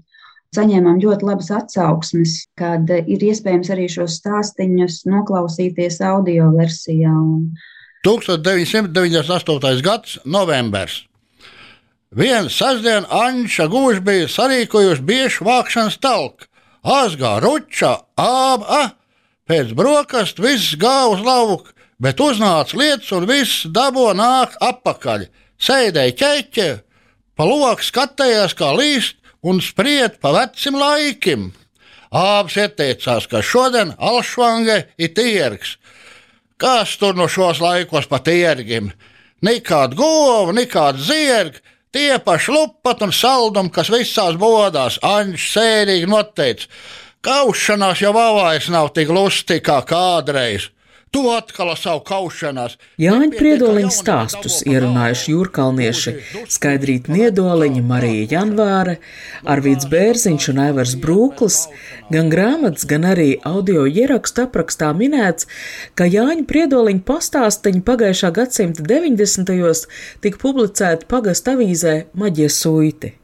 saņēmām 0.55 1.01
ļoti 1.03 1.27
labas 1.27 1.49
atsauksmes, 1.53 2.37
kad 2.59 2.89
ir 2.95 3.25
iespējams 3.29 3.71
arī 3.73 3.87
šos 3.91 4.19
stāstīņus 4.21 5.01
noklausīties 5.09 5.99
audio 6.05 6.51
versijā. 6.55 7.13
1998. 8.07 9.81
gads, 9.83 10.19
novembris. 10.25 11.01
Vienu 12.15 12.47
sestdienu 12.49 13.09
Anša 13.11 13.67
Gūža 13.67 14.03
bija 14.05 14.29
sarīkojusi 14.31 15.03
biežu 15.03 15.47
vākšanas 15.47 15.99
talku. 15.99 16.47
Azgā, 16.87 17.33
ruča, 17.43 17.97
āba, 18.15 18.93
pēc 19.49 19.73
brokastu 19.75 20.45
viss 20.45 20.77
gāja 20.79 21.09
uz 21.11 21.23
lauku, 21.25 21.73
bet 21.99 22.21
uznāca 22.23 22.79
lietas 22.79 23.11
un 23.11 23.27
viss 23.27 23.65
dabo 23.67 24.07
nāk 24.15 24.55
atpakaļ. 24.63 25.27
Sēdēja 25.59 26.15
ķeķe, 26.21 26.67
pa 27.35 27.43
loku 27.49 27.83
skatējās, 27.83 28.55
kā 28.55 28.71
līst, 28.77 29.17
un 29.43 29.61
spried 29.61 30.19
pa 30.21 30.33
vecim 30.35 30.77
laikim. 30.79 31.51
Ābs 32.13 32.55
ieteicās, 32.55 33.27
ka 33.27 33.41
šodien 33.43 33.93
Alšvange 33.97 34.85
ir 34.97 35.13
tirgs. 35.15 35.75
Kas 36.57 36.95
tur 36.97 37.17
no 37.17 37.27
šos 37.29 37.59
laikos 37.61 38.07
pa 38.09 38.21
tirgim? 38.23 38.93
Nekāda 39.43 39.97
gova, 39.97 40.53
nekāda 40.55 40.97
zirga, 41.03 41.59
tie 41.93 42.17
paši 42.17 42.53
lupat 42.55 43.03
un 43.05 43.11
saldumi, 43.13 43.73
kas 43.73 43.91
visās 43.93 44.39
bodās, 44.39 44.97
Anģis 45.05 45.51
sērīgi 45.53 46.09
noteica. 46.09 46.71
Kaušanās 47.21 48.01
jau 48.01 48.13
vavājas 48.15 48.71
nav 48.73 48.93
tik 48.95 49.11
lustīgi 49.13 49.65
kā 49.67 49.81
kādreiz. 49.85 50.71
Tu 51.11 51.21
atkal 51.31 51.71
savu 51.79 52.01
kaušanās. 52.07 52.75
Jāņa 52.99 53.29
Priedoliņa 53.37 53.91
stāstus 53.95 54.57
ierunājuši 54.67 55.31
jūrkalnieši 55.33 56.13
Skaidrīt 56.51 57.07
Niedoliņa, 57.11 57.83
Marija 57.87 58.25
Janvāre, 58.33 58.97
Arvīts 59.47 59.87
Bērziņš 59.91 60.49
un 60.51 60.59
Aivars 60.65 60.97
Brūklis. 61.03 61.59
Gan 62.11 62.31
grāmatas, 62.33 62.83
gan 62.89 63.07
arī 63.07 63.29
audio 63.47 63.85
ierakstu 63.87 64.43
aprakstā 64.47 64.91
minēts, 64.97 65.47
ka 65.95 66.09
Jāņa 66.11 66.43
Priedoliņa 66.49 67.05
pastāstiņi 67.07 67.85
pagājušā 67.87 68.33
gadsimta 68.35 68.83
90. 68.91 69.87
tika 70.25 70.43
publicēti 70.43 71.07
pagast 71.07 71.47
avīzē 71.53 71.95
Maģie 72.19 72.51
Suiti. 72.51 73.15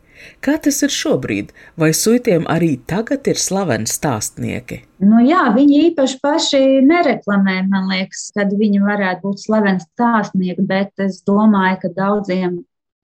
Kā 0.44 0.58
tas 0.62 0.82
ir 0.86 0.92
šobrīd? 0.94 1.53
Vai 1.80 1.92
suitiem 1.98 2.48
arī 2.51 2.75
tagad 2.89 3.27
ir 3.32 3.39
slaveni 3.39 3.89
stāstnieki? 3.89 4.82
Nu 5.03 5.22
jā, 5.25 5.46
viņi 5.56 5.80
īpaši 5.89 6.20
paši 6.24 6.62
nereklamē, 6.88 7.58
man 7.72 7.89
liekas, 7.92 8.27
kad 8.36 8.53
viņi 8.58 8.84
varētu 8.84 9.25
būt 9.27 9.46
slaveni 9.46 9.84
stāstnieki, 9.84 10.68
bet 10.68 11.06
es 11.06 11.22
domāju, 11.27 11.82
ka 11.84 11.94
daudziem 11.98 12.62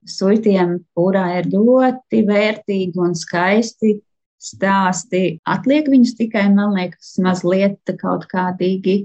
suitiem 0.08 0.78
pūrā 0.96 1.26
ir 1.40 1.50
ļoti 1.52 2.22
vērtīgi 2.28 3.00
un 3.00 3.16
skaisti 3.18 3.98
stāsti. 4.40 5.24
Atliek 5.48 5.88
viņus 5.92 6.14
tikai, 6.18 6.46
man 6.54 6.72
liekas, 6.76 7.16
mazliet 7.20 7.92
kaut 8.00 8.24
kādīgi 8.30 9.02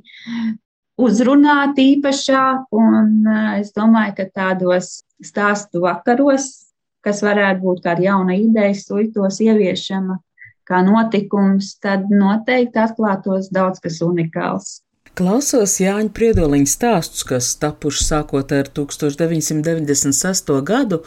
uzrunāt 1.01 1.79
īpašāk, 1.81 2.69
un 2.75 3.27
eh, 3.27 3.49
es 3.61 3.73
domāju, 3.75 4.15
ka 4.19 4.29
tādos 4.31 5.01
stāstu 5.23 5.83
vakaros 5.83 6.64
kas 7.05 7.21
varētu 7.25 7.61
būt 7.63 7.83
kāda 7.85 8.07
jauna 8.09 8.37
ideja, 8.39 8.73
suitos 8.79 9.41
ieviešama, 9.45 10.19
kā 10.65 10.81
notikums, 10.85 11.75
tad 11.83 12.09
noteikti 12.09 12.81
atklātos 12.81 13.51
daudz 13.53 13.83
kas 13.83 14.01
unikāls. 14.05 14.79
Klausos 15.15 15.77
Jāņa 15.79 16.11
Priedoliņa 16.11 16.67
stāstus, 16.67 17.21
kas 17.23 17.53
tapuši 17.61 18.03
sākot 18.03 18.49
ar 18.51 18.67
1996. 18.75 20.49
gadu, 20.67 20.97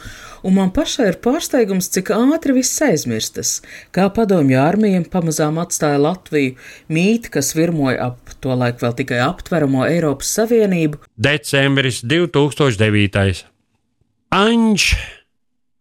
un 0.40 0.54
man 0.56 0.70
pašai 0.72 1.10
ir 1.10 1.18
pārsteigums, 1.20 1.90
cik 1.92 2.14
ātri 2.16 2.54
viss 2.56 2.80
aizmirstas. 2.86 3.58
Kā 3.92 4.06
padomju 4.16 4.56
armija 4.62 5.02
pamazām 5.12 5.60
atstāja 5.60 6.00
Latviju, 6.00 6.56
mīti, 6.88 7.34
kas 7.36 7.52
virmoja 7.58 8.08
ap 8.08 8.32
to 8.40 8.56
laiku 8.56 8.86
vēl 8.86 8.96
tikai 9.02 9.20
aptveramo 9.26 9.84
Eiropas 9.90 10.32
Savienību. 10.38 11.02
Decembris 11.28 12.00
2009. 12.00 13.44
Anģis, 14.32 14.88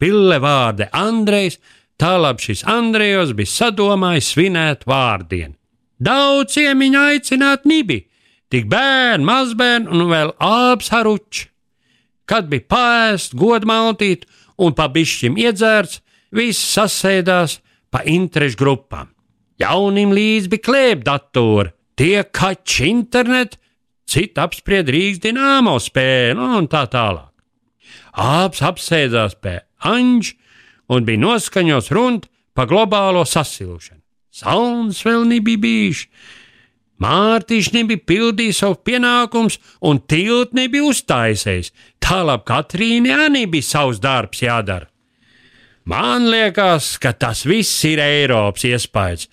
pille 0.01 0.39
vārde 0.43 0.89
Andrejs, 0.95 1.59
tālāk 2.01 2.41
šis 2.43 2.63
Andrejs 2.69 3.33
bija 3.37 3.53
sadomājis 3.53 4.33
svinēt 4.33 4.85
vārdienu. 4.89 5.55
Daudz 5.97 6.53
ciemiņu 6.53 6.99
aicināt 7.01 7.65
nibi 7.65 8.03
tik 8.53 8.67
bērni, 8.71 9.25
mazbērni 9.27 9.91
un 9.91 10.07
vēl 10.11 10.33
apsaruči. 10.43 11.47
Kad 12.27 12.49
bija 12.51 12.67
pēst, 12.69 13.35
godmaltīt 13.39 14.25
un 14.59 14.75
pa 14.75 14.89
bišķim 14.91 15.37
iedzērts, 15.39 16.01
viss 16.35 16.73
sasēdās 16.75 17.59
pa 17.91 18.03
interešu 18.03 18.59
grupām. 18.59 19.13
Jaunim 19.57 20.11
līdz 20.13 20.51
bija 20.51 20.65
klēpdatori, 20.67 21.71
tie 21.97 22.21
kači 22.23 22.91
internet, 22.91 23.55
citi 24.07 24.37
apspried 24.43 24.91
Rīgas 24.91 25.23
dināmo 25.23 25.77
spēli 25.81 26.37
un 26.59 26.67
tā 26.71 26.83
tālāk. 26.91 27.31
Abs 28.17 28.61
apsēdās 28.65 29.37
pie 29.41 29.59
Anģa 29.85 30.33
un 30.93 31.05
bija 31.05 31.21
noskaņots 31.21 31.93
runt 31.93 32.27
pa 32.57 32.65
globālo 32.65 33.25
sasilšanu. 33.27 34.01
Sauns 34.37 35.01
vēl 35.05 35.25
nebija 35.29 35.61
bijis, 35.61 36.05
Mārtiņš 36.97 37.67
nebija 37.75 38.01
pildījis 38.09 38.63
savu 38.63 38.79
pienākumus, 38.87 39.59
un 39.85 39.99
tilts 40.09 40.55
nebija 40.57 40.87
uztaisījis. 40.89 41.69
Tālāk 42.01 42.45
Katrīne 42.47 43.13
arī 43.27 43.43
bija 43.51 43.67
savs 43.67 44.01
darbs 44.01 44.41
jādara. 44.41 44.89
Man 45.87 46.25
liekas, 46.31 46.95
ka 46.99 47.13
tas 47.13 47.45
viss 47.47 47.85
ir 47.87 48.01
Eiropas 48.03 48.65
iespējas. 48.67 49.27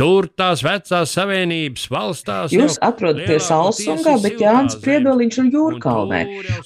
Tur 0.00 0.30
tās 0.32 0.62
vecās 0.64 1.10
savienības 1.12 1.82
valstās. 1.92 2.54
Jūs 2.54 2.78
atrodaties 2.80 3.50
Alsungā, 3.52 4.14
bet 4.22 4.40
Jānis 4.40 4.78
Priedoliņš 4.80 5.38
ir 5.42 5.48
Jūrkalnē. 5.52 6.20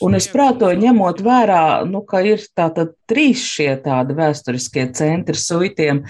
Un 0.07 0.15
es 0.15 0.29
prātoju, 0.31 0.79
ņemot 0.79 1.23
vērā, 1.27 1.65
nu, 1.91 2.05
ka 2.07 2.21
ir 2.23 2.45
tātad 2.55 2.93
trīs 3.11 3.43
šie 3.43 3.73
tādi 3.83 4.15
vēsturiskie 4.15 4.85
centri 4.95 5.35
suitiem, 5.35 6.05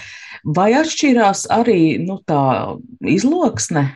vai 0.44 0.74
atšķirās 0.76 1.46
arī, 1.54 1.96
nu, 2.04 2.18
tā 2.28 2.76
izloksne? 3.00 3.86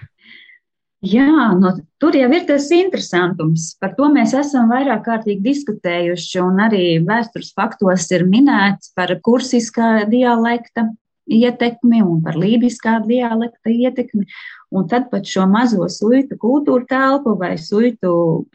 Jā, 1.05 1.51
nu, 1.61 1.75
tur 2.01 2.17
jau 2.17 2.31
ir 2.33 2.47
tas 2.49 2.71
interesantums. 2.75 3.75
Par 3.79 3.93
to 3.99 4.09
mēs 4.15 4.33
esam 4.35 4.73
vairāk 4.73 5.05
kārtīgi 5.05 5.45
diskutējuši, 5.45 6.41
un 6.43 6.65
arī 6.65 6.87
vēstures 7.05 7.53
faktos 7.55 8.09
ir 8.17 8.25
minēts 8.27 8.95
par 8.97 9.13
kursiskā 9.21 10.09
dialekta 10.09 10.89
ietekmi 11.29 12.01
un 12.03 12.23
par 12.25 12.39
lībiskā 12.41 12.99
dialekta 13.07 13.73
ietekmi. 13.73 14.27
Un 14.69 14.85
tad 14.89 15.07
pat 15.09 15.25
šo 15.25 15.47
mazo 15.49 15.87
suitu 15.89 16.37
kultūra 16.41 16.85
telpu 16.89 17.33
vai 17.41 17.55
suitu 17.57 18.11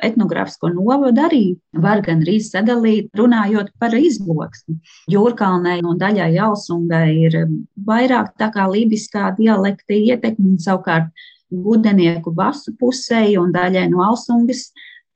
etnogrāfisko 0.06 0.70
novadu 0.74 1.24
arī 1.26 1.44
var 1.86 2.04
gan 2.06 2.22
arī 2.22 2.38
sadalīt, 2.44 3.10
runājot 3.18 3.72
par 3.82 3.96
izloksni. 3.98 4.78
Jūrkalnai 5.10 5.80
un 5.82 5.98
daļai 6.02 6.30
Jausungai 6.36 7.08
ir 7.28 7.40
vairāk 7.88 8.36
tā 8.38 8.52
kā 8.54 8.68
lībiskā 8.70 9.32
dialekta 9.40 9.98
ietekme 9.98 10.54
un 10.54 10.62
savukārt 10.62 11.10
gudenieku 11.54 12.34
basu 12.34 12.74
pusē 12.78 13.26
un 13.42 13.54
daļai 13.54 13.88
no 13.92 14.04
Alsungas 14.06 14.70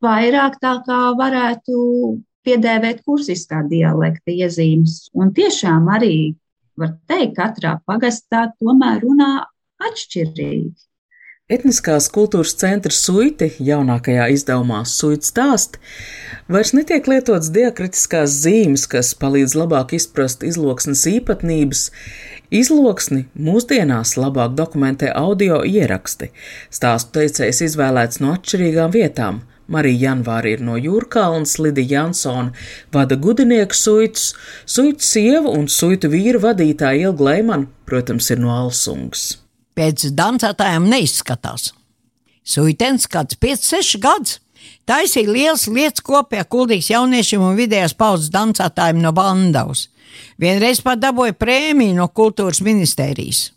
vairāk 0.04 0.58
tā 0.62 0.78
kā 0.86 1.00
varētu 1.18 1.78
piedēvēt 2.48 3.04
kursiskā 3.06 3.64
dialekta 3.70 4.32
iezīmes. 4.32 5.08
Un 5.18 5.34
tiešām 5.36 5.90
arī 5.92 6.36
var 6.78 6.98
teikt, 7.10 7.38
katrā 7.40 7.78
pagastā 7.88 8.48
tomēr 8.60 9.02
runā 9.04 9.32
atšķirīgi. 9.90 10.76
Etniskās 11.48 12.10
kultūras 12.12 12.58
centra 12.60 12.92
suiti, 12.92 13.54
jaunākajā 13.64 14.26
izdevumā 14.36 14.82
Suits 14.84 15.30
stāst, 15.32 15.78
vairs 16.52 16.74
netiek 16.76 17.08
lietots 17.08 17.54
diakritiskās 17.56 18.34
zīmes, 18.44 18.84
kas 18.92 19.14
palīdz 19.16 19.56
labāk 19.56 19.94
izprast 19.96 20.44
izloksnes 20.44 21.06
īpatnības, 21.08 21.86
Izloksni 22.48 23.26
mūsdienās 23.36 24.14
labāk 24.16 24.54
dokumentē 24.56 25.10
audio 25.12 25.58
ieraksti. 25.68 26.30
Stāstu 26.72 27.18
teicējs 27.18 27.60
izvēlēts 27.66 28.22
no 28.24 28.32
atšķirīgām 28.38 28.94
vietām. 28.94 29.42
Marija 29.68 30.12
Janvāra 30.12 30.54
ir 30.54 30.62
no 30.64 30.78
Jūrkalnas, 30.80 31.58
Lidija 31.60 32.02
Jansona 32.02 32.54
vada 32.94 33.18
gudinieku 33.20 33.76
suitus, 33.76 34.32
suitu 34.66 35.04
sievu 35.04 35.52
un 35.52 35.68
suitu 35.68 36.12
vīru 36.12 36.42
vadītāja 36.44 37.10
Ilga 37.10 37.28
Leimana, 37.30 37.68
protams, 37.88 38.30
ir 38.32 38.40
no 38.44 38.54
Alsungas. 38.56 39.36
Pēc 39.78 40.08
dancētājiem 40.18 40.88
neizskatās. 40.90 41.74
Suitens 42.48 43.10
kāds 43.12 43.36
5-6 43.44 44.00
gadus. 44.02 44.40
Taisīja 44.88 45.30
liels 45.30 45.68
lietas 45.68 46.04
kopējā 46.04 46.48
kuldīgs 46.48 46.90
jauniešiem 46.90 47.44
un 47.44 47.60
vidējās 47.60 47.94
paudzes 48.00 48.32
dancētājiem 48.34 49.04
no 49.04 49.12
Bandavas. 49.16 49.90
Vienreiz 50.40 50.80
pat 50.84 51.02
dabūja 51.04 51.36
prēmiju 51.36 51.98
no 52.00 52.08
kultūras 52.08 52.64
ministērijas. 52.64 53.50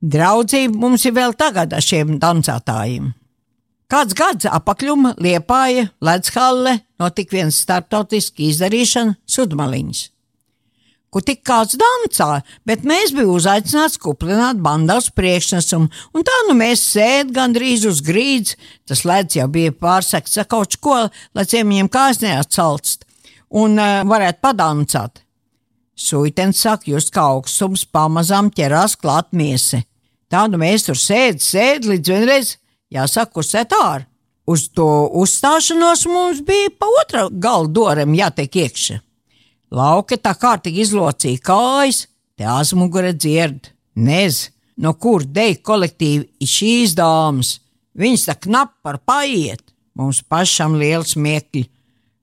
Draudzība 0.00 0.78
mums 0.78 1.04
ir 1.08 1.16
vēl 1.16 1.34
tagad 1.34 1.74
ar 1.74 1.82
šiem 1.82 2.20
dancētājiem. 2.22 3.10
Kāds 3.86 4.16
gads 4.18 4.48
apakļuma 4.50 5.12
liepāja 5.22 5.86
Ledskalle 6.02 6.72
notika 6.98 7.36
viens 7.36 7.60
starptautiski 7.62 8.48
izdarīšana 8.50 9.14
sudmaliņas, 9.30 10.00
kur 11.14 11.22
tik 11.22 11.44
kāds 11.46 11.78
dancā, 11.78 12.40
bet 12.66 12.82
mēs 12.82 13.14
bijām 13.14 13.30
uzaicināti 13.36 14.02
kuplināt 14.02 14.58
bandās 14.64 15.06
priekšnesumu, 15.14 15.86
un 16.18 16.26
tā 16.26 16.40
nu 16.48 16.58
mēs 16.58 16.82
sēd 16.96 17.30
gandrīz 17.36 17.86
uz 17.86 18.02
grīdas, 18.02 18.56
tas 18.90 19.04
ledus 19.06 19.38
jau 19.38 19.46
bija 19.54 19.76
pārsekts 19.86 20.42
ar 20.42 20.50
kaut 20.50 20.74
ko, 20.82 20.98
lai 21.06 21.46
ciemiņiem 21.46 21.92
kājas 21.94 22.24
neatsalst, 22.26 23.06
un 23.54 23.78
uh, 23.78 24.02
varētu 24.02 24.42
padancāt. 24.42 25.22
Suitens 25.94 26.58
saka, 26.66 26.90
jūs 26.90 27.06
kā 27.14 27.30
augstums 27.38 27.86
pamazām 27.86 28.50
ķerās 28.50 28.98
klāt 28.98 29.30
miesi. 29.30 29.84
Tādu 30.26 30.58
mēs 30.58 30.90
tur 30.90 30.98
sēd, 30.98 31.38
sēd 31.38 31.86
līdz 31.86 32.16
vienreiz, 32.16 32.56
jāsaka, 32.92 33.40
uzsēt 33.42 33.74
ārā. 33.76 34.06
Uz 34.46 34.68
to 34.70 34.86
uzstāšanos 35.18 36.04
mums 36.06 36.40
bija 36.46 36.70
pa 36.78 36.86
otra 37.02 37.24
gala 37.30 37.66
dorem 37.66 38.12
jātiek 38.14 38.60
iekšā. 38.62 39.00
Lauka 39.74 40.14
tā 40.22 40.36
kārtīgi 40.38 40.84
izlocīja 40.84 41.42
kājas, 41.42 42.04
te 42.38 42.46
azmugure 42.46 43.10
dzird. 43.16 43.72
Nez, 43.98 44.52
no 44.78 44.92
kur 44.94 45.24
deja 45.26 45.56
kolektīvi 45.66 46.28
ir 46.38 46.52
šīs 46.52 46.94
dāmas. 46.94 47.56
Viņas 47.98 48.28
tā 48.28 48.36
knap 48.46 48.76
par 48.86 49.00
paiet, 49.02 49.64
mums 49.98 50.22
pašam 50.22 50.76
liels 50.78 51.16
miekļi. 51.18 51.64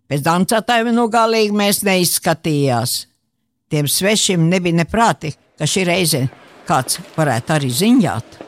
Pēc 0.07 0.23
dancētājiem 0.23 0.93
nu 0.95 1.09
galīgi 1.11 1.57
mēs 1.57 1.81
neizskatījās. 1.83 2.95
Tiem 3.73 3.89
svešiem 3.89 4.47
nebija 4.47 4.83
neprāti, 4.83 5.33
ka 5.57 5.67
šī 5.67 5.87
reize 5.89 6.23
kāds 6.69 7.01
varētu 7.17 7.57
arī 7.57 7.73
ziņāt. 7.73 8.42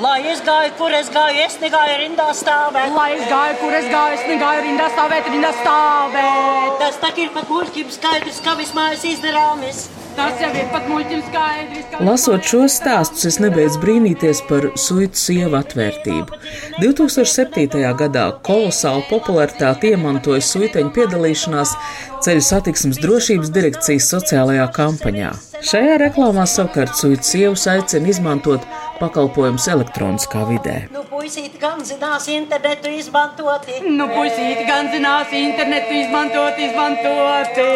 Lai 0.00 0.22
es 0.24 0.40
gāju, 0.40 0.70
kur 0.78 0.94
es 0.96 1.10
gāju, 1.12 1.42
es 1.44 1.58
negāju 1.60 1.98
rindā 2.00 2.30
stāvēt. 2.32 2.94
Lai 2.96 3.10
es 3.12 3.26
gāju, 3.28 3.58
kur 3.60 3.74
es 3.76 3.88
gāju, 3.92 4.16
es 4.16 4.22
negāju 4.24 4.62
rindā 4.64 4.86
stāvēt, 4.94 5.26
rindā 5.28 5.50
stāvēt. 5.58 6.78
Tas 6.80 6.96
tā 7.02 7.10
ir 7.20 7.28
pat 7.34 7.50
muļķim 7.52 7.90
skaidrs, 7.92 8.38
ka 8.40 8.54
vismaz 8.56 9.04
izdarāmies. 9.04 9.90
Tas 10.16 10.40
jau 10.40 10.48
ir 10.56 10.66
pat 10.72 10.88
muļķim 10.88 11.20
skaidrs. 11.28 11.84
Ka... 11.92 12.00
Lasot 12.08 12.48
šos 12.48 12.78
stāstus, 12.80 13.26
es 13.28 13.38
nebeidzu 13.44 13.82
brīnīties 13.84 14.40
par 14.48 14.70
suitu 14.80 15.20
sievu 15.20 15.60
atvērtību. 15.60 16.40
2007. 16.80 17.84
gadā 18.00 18.26
kolosālu 18.48 19.04
popularitāti 19.12 19.92
iemantoja 19.92 20.40
suiteņu 20.48 20.92
piedalīšanās 20.96 21.76
ceļu 22.24 22.48
satiksmes 22.48 23.00
drošības 23.04 23.52
direkcijas 23.52 24.08
sociālajā 24.14 24.70
kampaņā. 24.72 25.32
Šajā 25.62 25.98
reklāmā 26.02 26.42
savukārt 26.50 26.96
suitu 26.98 27.22
sievas 27.22 27.68
aicina 27.70 28.08
izmantot 28.10 28.64
pakalpojumus 29.02 29.66
elektroniskā 29.74 30.44
vidē. 30.48 30.76
Nu, 30.94 31.02
puisīti 31.10 31.58
gan 31.62 31.82
zinās 31.86 32.28
internetu 32.32 32.92
izmantoti. 32.94 33.80
Nu, 33.88 34.06
puisīti 34.12 34.66
gan 34.68 34.90
zinās 34.94 35.34
internetu 35.38 35.98
izmantot, 36.04 36.62
izmantoti. 36.68 37.68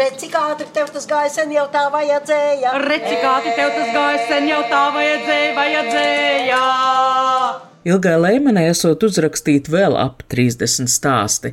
Redz, 0.00 0.18
cik 0.24 0.36
ātri 0.40 0.68
tev 0.76 0.90
tas 0.96 1.08
gāja 1.10 1.32
sen 1.38 1.54
jau 1.56 1.68
tā 1.76 1.86
vajadzēja. 1.94 2.76
Redz, 2.88 3.08
cik 3.12 3.30
ātri 3.36 3.56
tev 3.60 3.72
tas 3.78 3.94
gāja 4.00 4.26
sen 4.32 4.50
jau 4.52 4.60
tā 4.72 4.84
vajadzēja, 4.96 5.56
vajadzēja. 5.60 6.62
Ilgai 7.86 8.16
Lēmanai 8.18 8.64
esot 8.66 9.04
uzrakstīti 9.06 9.70
vēl 9.70 9.94
ap 10.00 10.24
30 10.32 10.90
stāsti. 10.90 11.52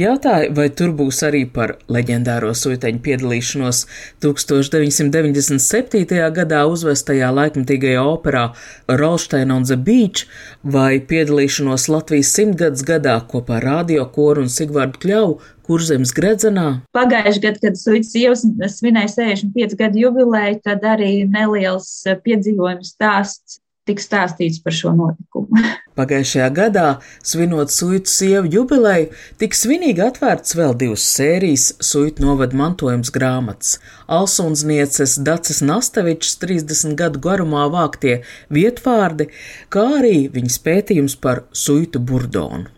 Jautāja, 0.00 0.48
vai 0.56 0.70
tur 0.72 0.94
būs 0.96 1.18
arī 1.28 1.42
par 1.44 1.74
leģendāro 1.92 2.54
suiteņu 2.56 3.02
piedalīšanos 3.04 3.82
1997. 4.24 6.22
gadā 6.38 6.62
uzvestajā 6.72 7.28
laikmatīgajā 7.36 8.04
operā 8.14 8.44
Rolstein 8.88 9.52
on 9.52 9.66
the 9.68 9.76
Beach 9.76 10.24
vai 10.64 11.02
piedalīšanos 11.04 11.90
Latvijas 11.92 12.32
simtgadus 12.32 12.86
gadā 12.88 13.18
kopā 13.28 13.58
ar 13.58 13.68
Radio 13.68 14.06
Koru 14.14 14.46
un 14.46 14.48
Sigvārdu 14.54 15.02
Kļauju 15.02 15.36
Kurzemes 15.64 16.14
gredzenā. 16.16 16.68
Pagājušajā 16.96 17.42
gadā, 17.44 17.60
kad 17.60 17.76
Suits 17.80 18.14
sievas 18.16 18.46
svinēja 18.78 19.12
65 19.18 19.76
gadu 19.80 20.00
jubileju, 20.06 20.62
tad 20.64 20.84
arī 20.94 21.12
neliels 21.28 21.92
piedzīvojums 22.24 22.96
stāsts 22.96 23.60
tika 23.88 24.02
stāstīts 24.02 24.60
par 24.64 24.74
šo 24.76 24.92
notikumu. 24.96 25.62
Pagājušajā 25.98 26.48
gadā, 26.56 26.86
svinot 27.22 27.70
suitu 27.70 28.10
sievu 28.10 28.50
jubileju, 28.50 29.10
tika 29.38 29.58
svinīgi 29.58 30.02
atvērts 30.02 30.56
vēl 30.58 30.74
divas 30.80 31.04
sērijas 31.14 31.68
suitu 31.84 32.24
novada 32.26 32.58
mantojums 32.58 33.12
grāmatas- 33.14 33.76
Alsunsnieces 34.18 35.18
Dacis 35.26 35.62
Nastavičs 35.62 36.38
30 36.42 36.96
gadu 36.98 37.22
garumā 37.22 37.68
vāktie 37.70 38.22
vietvārdi, 38.50 39.30
kā 39.70 39.86
arī 40.00 40.16
viņas 40.34 40.58
pētījums 40.66 41.20
par 41.20 41.44
suitu 41.52 42.00
burdonu. 42.00 42.72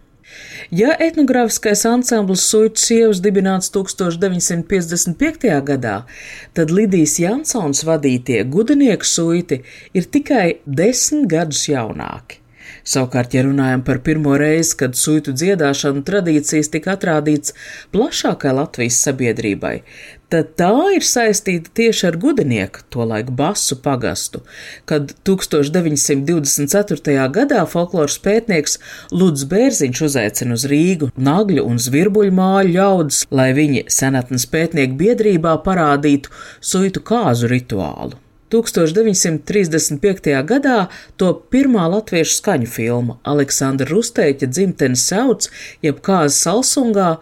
Ja 0.74 0.94
etnogrāfiskais 0.98 1.84
ansamblis 1.86 2.46
Suitu 2.50 2.82
sievas 2.82 3.20
dibināts 3.22 3.70
1955. 3.74 5.52
gadā, 5.68 5.98
tad 6.54 6.72
Lidijas 6.74 7.18
Jansons 7.22 7.84
vadītie 7.86 8.42
gudinieku 8.50 9.06
suiti 9.06 9.62
ir 9.94 10.10
tikai 10.10 10.58
desmit 10.66 11.30
gadus 11.30 11.68
jaunāki. 11.70 12.45
Savukārt, 12.86 13.32
ja 13.34 13.42
runājam 13.42 13.80
par 13.82 13.98
pirmo 14.06 14.36
reizi, 14.38 14.76
kad 14.78 14.94
suitu 14.94 15.32
dziedāšanu 15.34 16.04
tradīcijas 16.06 16.70
tika 16.70 16.94
atrādīts 16.94 17.50
plašākai 17.90 18.52
Latvijas 18.54 19.00
sabiedrībai, 19.02 19.82
tad 20.30 20.52
tā 20.60 20.70
ir 20.94 21.02
saistīta 21.06 21.72
tieši 21.74 22.06
ar 22.12 22.16
gudinieku, 22.22 22.84
tolaik 22.94 23.32
basu 23.34 23.74
pagastu, 23.82 24.44
kad 24.86 25.10
1924. 25.26 27.26
gadā 27.34 27.64
folkloras 27.70 28.18
pētnieks 28.22 28.78
Ludz 29.10 29.42
Bērziņš 29.50 30.02
uzaicina 30.06 30.54
uz 30.54 30.66
Rīgu 30.70 31.10
nagļu 31.18 31.66
un 31.66 31.82
zvirbuļu 31.82 32.32
māļu 32.38 32.70
ļaudis, 32.78 33.26
lai 33.34 33.50
viņi 33.58 33.82
senatnes 33.90 34.46
pētnieku 34.54 34.94
biedrībā 35.02 35.58
parādītu 35.66 36.30
suitu 36.60 37.02
kāzu 37.02 37.50
rituālu. 37.50 38.25
1935. 38.52 40.30
gadā 40.46 40.78
to 41.20 41.32
pirmā 41.52 41.86
latviešu 41.92 42.38
skaņu 42.38 42.68
filma 42.70 43.18
Aleksandra 43.26 43.88
Rustēķa 43.90 44.50
dzimtenes 44.50 45.06
sauc, 45.10 45.48
jeb 45.82 46.02
kāzas 46.06 46.38
Salsungā, 46.46 47.16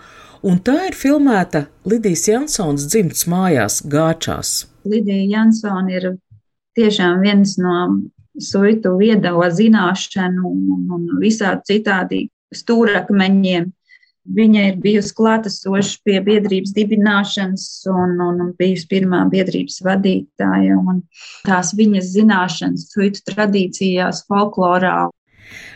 un 0.44 0.60
tā 0.60 0.90
ir 0.90 0.98
filmēta 0.98 1.66
Lidijas 1.88 2.26
Jansons 2.28 2.88
dzimts 2.90 3.24
mājās 3.30 3.80
Gāčās. 3.88 4.66
Lidija 4.84 5.38
Jansona 5.38 5.96
ir 5.96 6.10
tiešām 6.76 7.22
viens 7.24 7.56
no 7.60 7.78
suitu 8.40 8.96
viedo 8.98 9.38
zināšanu 9.38 10.44
un, 10.50 10.87
un 10.92 11.08
visādi 11.22 11.62
citādi 11.70 12.20
stūrakmeņiem 12.54 13.70
Viņa 14.24 14.60
ir 14.70 14.76
bijusi 14.80 15.12
klātesoša 15.18 15.98
pie 16.06 16.20
biedrības 16.24 16.72
dibināšanas 16.76 17.66
un, 17.92 18.14
un, 18.24 18.38
un 18.40 18.54
bijusi 18.56 18.88
pirmā 18.88 19.26
biedrības 19.32 19.82
vadītāja. 19.84 20.78
Tās 21.44 21.74
viņas 21.76 22.14
zināšanas, 22.14 22.88
suitu 22.94 23.20
tradīcijās, 23.28 24.24
folklorā 24.30 25.10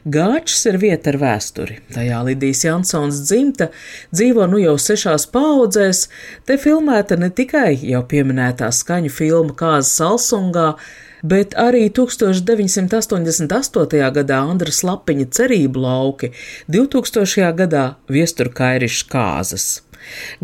Gāčs 0.09 0.63
ir 0.71 0.79
vieta 0.81 1.13
ar 1.13 1.19
vēsturi. 1.21 1.79
Tajā 1.93 2.21
Lidijas 2.27 2.63
Jansons 2.65 3.21
dzimta 3.29 3.69
dzīvo 4.15 4.47
nu 4.51 4.61
jau 4.63 4.77
sešās 4.81 5.27
paudzēs, 5.35 6.07
te 6.49 6.57
filmēta 6.61 7.19
ne 7.21 7.29
tikai 7.35 7.75
jau 7.91 8.01
pieminētā 8.09 8.71
skaņu 8.75 9.13
filma 9.13 9.57
Kāza 9.59 9.91
Salsungā, 9.91 10.69
bet 11.23 11.57
arī 11.59 11.89
1988. 11.95 14.13
gadā 14.21 14.39
Andras 14.45 14.83
Lapiņa 14.87 15.29
cerību 15.39 15.85
lauki, 15.85 16.33
2000. 16.69 17.53
gadā 17.59 17.85
viesturkairišs 18.13 19.05
kāzas. 19.13 19.69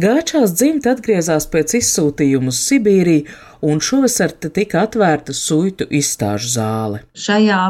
Gāčās 0.00 0.56
dzimta 0.58 0.96
atgriezās 0.96 1.46
pēc 1.52 1.76
izsūtījuma 1.78 2.52
uz 2.52 2.58
Sibīriju, 2.66 3.28
un 3.64 3.80
šovasar 3.80 4.34
te 4.36 4.50
tika 4.52 4.82
atvērta 4.84 5.32
suitu 5.36 5.86
izstāžu 5.88 6.50
zāle. 6.58 7.04
Šajā 7.16 7.62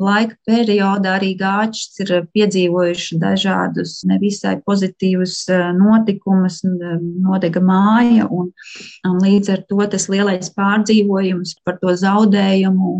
laika 0.00 0.36
periodā 0.48 1.16
arī 1.18 1.34
gāķis 1.38 2.02
ir 2.04 2.12
piedzīvojuši 2.34 3.18
dažādus 3.20 4.00
nevisai 4.08 4.56
pozitīvus 4.66 5.36
eh, 5.52 5.70
notikumus, 5.76 6.60
eh, 6.64 6.98
nodega 7.00 7.62
māja, 7.64 8.28
un, 8.30 8.50
un 9.08 9.18
līdz 9.24 9.52
ar 9.54 9.64
to 9.68 9.80
tas 9.92 10.08
lielais 10.12 10.52
pārdzīvojums 10.56 11.58
par 11.64 11.80
to 11.82 11.94
zaudējumu, 12.04 12.94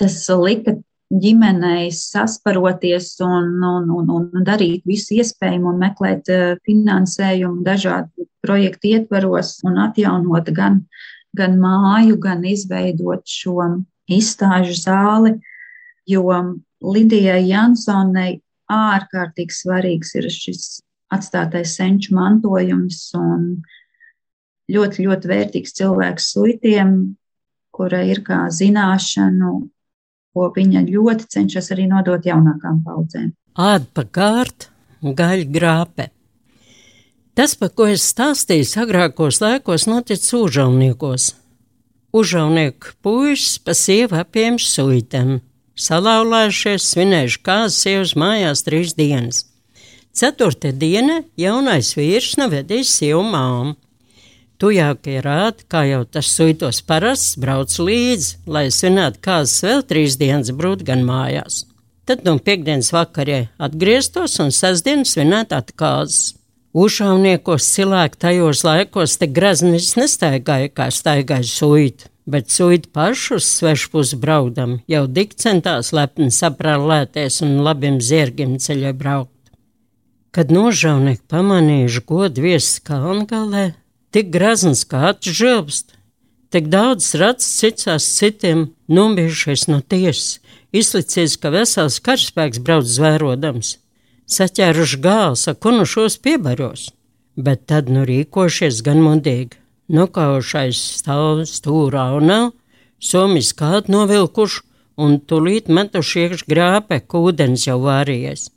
tas 0.00 0.22
lika 0.40 0.78
ģimenei 1.10 1.90
sasparoties 1.92 3.16
un, 3.26 3.56
un, 3.66 3.90
un, 3.90 4.10
un 4.14 4.44
darīt 4.46 4.86
visu 4.88 5.18
iespējamo, 5.20 5.74
meklēt 5.78 6.32
eh, 6.32 6.56
finansējumu 6.66 7.64
dažādu 7.66 8.28
projektu 8.40 8.94
ietvaros 8.94 9.58
un 9.68 9.82
atjaunot 9.84 10.48
gan, 10.56 10.84
gan 11.36 11.60
māju, 11.60 12.16
gan 12.22 12.46
izveidot 12.48 13.26
šo 13.28 13.68
izstāžu 14.10 14.74
zāli 14.80 15.36
jo 16.08 16.24
Lidijai 16.80 17.42
Jansonai 17.48 18.40
ārkārtīgi 18.70 19.54
svarīgs 19.54 20.14
ir 20.16 20.28
šis 20.32 20.80
atstātais 21.12 21.74
senču 21.76 22.14
mantojums 22.16 23.02
un 23.18 23.48
ļoti, 24.70 25.06
ļoti 25.06 25.30
vērtīgs 25.30 25.74
cilvēks 25.80 26.30
suitiem, 26.34 26.94
kura 27.74 28.04
ir 28.06 28.22
kā 28.26 28.44
zināšanu, 28.54 29.52
ko 30.30 30.46
viņa 30.54 30.84
ļoti 30.86 31.26
cenšas 31.34 31.72
arī 31.74 31.88
nodot 31.90 32.24
jaunākām 32.26 32.80
paudzēm. 32.86 33.32
Kārt, 33.58 34.70
gaļa 35.02 35.46
grāpe. 35.50 36.08
Tas, 37.34 37.54
par 37.58 37.72
ko 37.74 37.86
es 37.90 38.04
stāstīju, 38.12 38.68
agrākos 38.82 39.40
laikos 39.42 39.86
noticis 39.90 40.32
užauniekos. 40.36 41.34
Užaunieku 42.14 42.96
puisis 43.02 43.58
pa 43.62 43.74
sievu 43.74 44.18
apiem 44.18 44.58
suitam 44.58 45.38
salauzājušies, 45.80 46.88
svinējuši 46.92 47.40
kāzas 47.46 47.78
sievas 47.84 48.16
mājās 48.18 48.64
trīs 48.66 48.96
dienas. 48.98 49.44
Ceturtā 50.16 50.72
diena 50.76 51.22
jaunais 51.38 51.94
vīrs 51.96 52.34
nevedīs 52.40 52.90
sievu 52.98 53.22
māmu. 53.30 53.76
Tujākie 54.60 55.22
rādi, 55.24 55.64
kā 55.72 55.86
jau 55.88 56.02
tas 56.04 56.28
suitos 56.34 56.82
parasts, 56.84 57.38
brauc 57.40 57.72
līdzi, 57.80 58.42
lai 58.44 58.66
svinētu 58.68 59.22
kāzas 59.24 59.62
vēl 59.64 59.86
trīs 59.88 60.18
dienas 60.20 60.52
brūt 60.52 60.84
gan 60.84 61.06
mājās. 61.06 61.62
Tad 62.04 62.26
no 62.26 62.36
piekdienas 62.36 62.90
vakarē 62.92 63.46
atgrieztos 63.62 64.36
un 64.42 64.52
sestdien 64.52 65.06
svinētu 65.08 65.56
atkāzes. 65.56 66.34
Ušauniekos 66.76 67.66
cilvēki 67.72 68.20
tajos 68.20 68.60
laikos 68.66 69.16
te 69.18 69.26
graznis 69.26 69.94
nestaigāja, 69.98 70.68
kā 70.70 70.90
staigāja 70.94 71.48
suita 71.48 72.09
bet 72.30 72.50
suiti 72.50 72.88
paši 72.94 73.34
uz 73.36 73.46
svešpus 73.58 74.14
braudam, 74.22 74.78
jau 74.90 75.04
dik 75.06 75.34
centās 75.42 75.92
lepni 75.96 76.30
saprālēties 76.34 77.40
un 77.46 77.60
labiem 77.66 78.00
zirgiem 78.00 78.56
ceļā 78.62 78.92
braukt. 78.96 79.36
Kad 80.30 80.52
nožaunieki 80.54 81.24
pamanījuši 81.30 82.02
godu 82.06 82.44
viesis 82.44 82.78
kalngalē, 82.86 83.72
tik 84.14 84.30
grazns 84.30 84.84
kā 84.86 85.08
atžilbst, 85.10 85.96
tik 86.54 86.70
daudz 86.70 87.12
rats 87.18 87.48
citsās 87.58 88.06
citiem 88.18 88.68
nobijušies 88.88 89.66
no 89.70 89.80
tiesas, 89.82 90.38
izlicies, 90.70 91.34
ka 91.36 91.50
vesels 91.54 91.98
karaspēks 92.06 92.62
brauc 92.62 92.86
zvērodams, 92.86 93.76
saķēruši 94.30 95.00
gāls, 95.02 95.48
akunušos 95.50 96.20
piebaros, 96.22 96.90
bet 97.34 97.66
tad 97.66 97.90
nu 97.90 98.06
rīkošies 98.06 98.84
gan 98.86 99.02
mudīgi 99.02 99.58
nokaušais 99.90 100.78
stāv 101.00 101.42
stūrā 101.48 102.06
un 102.18 102.28
nav, 102.30 102.46
somis 103.02 103.52
kādu 103.56 103.92
novilkuši 103.96 104.62
un 105.00 105.18
tulīt 105.20 105.70
metuši 105.72 106.26
iekš 106.26 106.46
grāpe, 106.50 107.00
ka 107.00 107.22
ūdens 107.26 107.66
jau 107.66 107.78
vārījies. 107.82 108.50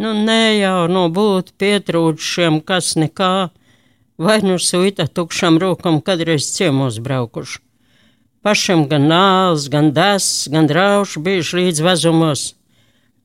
Nu, 0.00 0.10
nē, 0.26 0.58
jau 0.58 0.88
no 0.90 1.06
būtu 1.14 1.54
pietrūčiem, 1.60 2.58
kas 2.66 2.94
nekā, 2.98 3.50
vai 4.18 4.40
nu 4.42 4.58
suita 4.58 5.06
tukšam 5.06 5.60
rokam 5.62 6.00
kādreiz 6.02 6.48
ciemos 6.56 6.98
braukuši. 7.02 7.60
Pašam 8.44 8.84
gan 8.90 9.06
nāls, 9.08 9.70
gan 9.72 9.92
das, 9.96 10.48
gan 10.52 10.66
drauši 10.68 11.22
bijuši 11.24 11.60
līdz 11.60 11.84
vezumos 11.86 12.42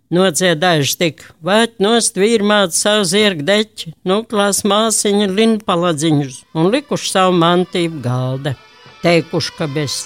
Nodziedājuši 0.09 0.95
tik, 0.97 1.19
vēt 1.45 1.75
nost 1.85 2.15
vīrmāt 2.17 2.73
savu 2.73 3.03
zirgu 3.05 3.43
deķi, 3.45 3.91
nuklās 4.09 4.63
māsiņa 4.65 5.27
linpaladziņus 5.37 6.39
un 6.57 6.71
likuši 6.73 7.11
savu 7.11 7.35
mantību 7.37 8.01
galda. 8.01 8.55
Teikuši, 9.03 9.53
ka 9.59 9.67
bez 9.69 9.99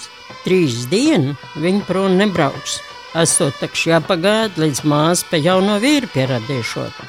trīs 0.44 0.84
dienu 0.92 1.38
viņi 1.56 1.86
prom 1.88 2.18
nebrauks. 2.20 2.82
esot 3.16 3.56
taču 3.62 3.92
jāpagaida, 3.94 4.58
līdz 4.58 4.84
māsa 4.90 5.28
pie 5.30 5.40
jauno 5.46 5.78
vīru 5.80 6.10
pieradīšot. 6.12 7.00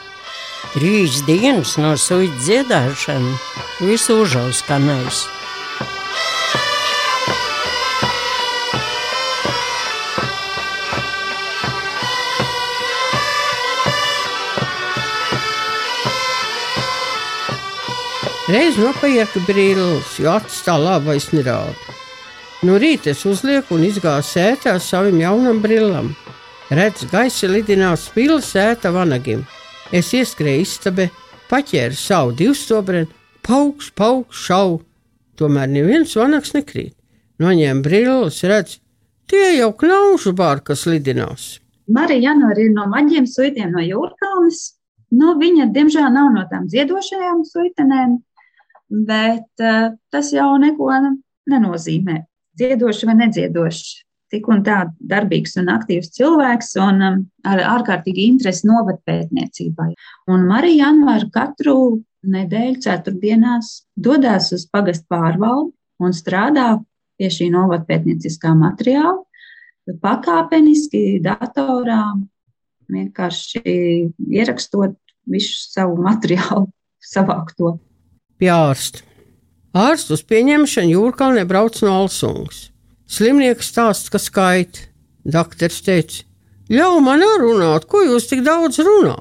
Trīs 0.74 1.22
dienas 1.26 1.74
no 1.80 1.96
suitas 1.96 2.44
dziedāšana 2.46 3.34
visu 3.80 4.20
uzauskanējis. 4.22 5.24
Reiz 18.44 18.74
nopērku 18.76 19.40
brīnums, 19.46 20.18
jo 20.20 20.28
acis 20.34 20.58
tā 20.66 20.74
labi 20.76 21.14
vairs 21.14 21.30
nerāda. 21.32 21.92
No 22.68 22.74
rīta 22.76 23.14
es 23.14 23.22
uzlieku 23.24 23.78
un 23.78 23.86
izgāju 23.86 24.20
sētā 24.28 24.74
savam 24.84 25.16
jaunam 25.16 25.62
brillam. 25.64 26.10
Redz, 26.68 27.06
gaisa 27.08 27.48
lidinās 27.48 28.04
spīla 28.10 28.42
sēta 28.44 28.92
vanagim. 28.92 29.46
Es 29.88 30.12
ieskrēju 30.12 30.66
istabē, 30.66 31.06
paķēru 31.48 31.96
savu 31.96 32.34
divstobreni, 32.36 33.08
paukš, 33.48 33.88
paukš, 33.96 34.44
šau. 34.50 34.76
Tomēr 35.40 35.72
neviens 35.72 36.12
vanags 36.20 36.52
nekrīt. 36.52 36.92
Noņēmu 37.40 37.80
brilles, 37.88 38.42
redz, 38.44 38.76
tie 39.24 39.54
jau 39.56 39.70
knaužu 39.72 40.34
bārkas 40.36 40.84
lidinās. 40.84 41.62
Marija 41.88 42.28
Janora 42.28 42.60
ir 42.60 42.76
no 42.76 42.84
maģiem 42.92 43.24
suitiem 43.24 43.72
no 43.72 43.80
Jūrkalnes. 43.80 44.74
Nu, 45.16 45.32
viņa, 45.40 45.70
diemžēl, 45.72 46.12
nav 46.12 46.28
no 46.36 46.44
tām 46.52 46.68
dziedošajām 46.68 47.44
suitenēm, 47.48 48.20
bet 49.08 49.64
uh, 49.64 49.92
tas 50.12 50.32
jau 50.34 50.54
neko 50.60 50.90
nenozīmē. 51.50 52.22
Dziedošs 52.54 53.04
vai 53.08 53.18
nedziedošs. 53.24 54.00
Tik 54.32 54.48
un 54.50 54.62
tā 54.66 54.80
darbīgs 54.98 55.54
un 55.60 55.68
aktīvs 55.70 56.10
cilvēks 56.16 56.72
un 56.82 57.02
um, 57.06 57.20
ar 57.46 57.60
ārkārtīgi 57.76 58.28
interesi 58.30 58.66
novatpētniecībai. 58.70 59.92
Un 60.32 60.46
Marija 60.48 60.88
Janvāra 60.88 61.28
katru 61.34 61.76
nedēļu 62.24 62.80
ceturtdienās 62.86 63.84
dodas 63.94 64.50
uz 64.56 64.64
pagastu 64.72 65.06
pārvaldu 65.12 65.72
un 66.02 66.16
strādā 66.16 66.78
pie 67.18 67.30
šī 67.30 67.50
novatpētnieciskā 67.54 68.54
materiāla, 68.58 69.20
pakāpeniski 70.02 71.20
datorā, 71.22 72.14
vienkārši 72.90 73.62
ierakstot 74.34 74.96
visu 75.30 75.60
savu 75.70 76.00
materiālu 76.04 76.66
savākto. 77.04 77.78
Pie 78.44 78.50
ārsta. 78.52 79.00
Ārstu 79.72 80.18
uz 80.18 80.22
pieņemšanu 80.28 80.90
jūrkalnē 80.92 81.46
brauc 81.48 81.78
no 81.80 81.94
Alsungas. 82.02 82.58
Slimnieks 83.08 83.70
stāsta, 83.72 84.10
ka 84.12 84.20
skait. 84.20 84.80
Dakteris 85.24 85.78
teica, 85.86 86.18
ļauj 86.68 86.98
man 87.06 87.24
runāt, 87.40 87.86
ko 87.88 88.02
jūs 88.04 88.28
tik 88.28 88.42
daudz 88.44 88.82
runā? 88.84 89.14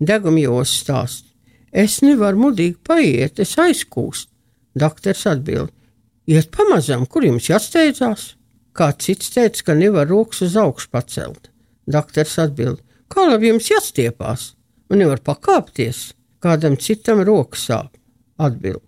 Degumjos 0.00 0.72
stāst. 0.80 1.26
Es 1.68 1.98
nevaru 2.00 2.40
mudīgi 2.46 2.78
paiet, 2.88 3.44
es 3.44 3.52
aizkūstu. 3.60 4.32
Dakteris 4.80 5.26
atbild, 5.28 5.76
iet 6.24 6.48
pamazām, 6.56 7.04
kur 7.04 7.28
jums 7.28 7.52
jāsteidzās? 7.52 8.26
Kāds 8.72 9.10
cits 9.10 9.36
teica, 9.36 9.68
ka 9.68 9.76
nevar 9.76 10.08
rokas 10.08 10.40
uz 10.48 10.56
augšu 10.56 10.88
pacelt. 10.88 11.52
Dakteris 11.84 12.40
atbild, 12.48 12.80
kā 13.12 13.28
labi 13.28 13.52
jums 13.52 13.68
jāstiepās, 13.76 14.54
un 14.88 15.04
nevar 15.04 15.20
pakāpties. 15.20 16.14
Kādam 16.40 16.80
citam 16.80 17.20
rokas 17.20 17.68
sāp. 17.68 17.99
Atbild, 18.40 18.82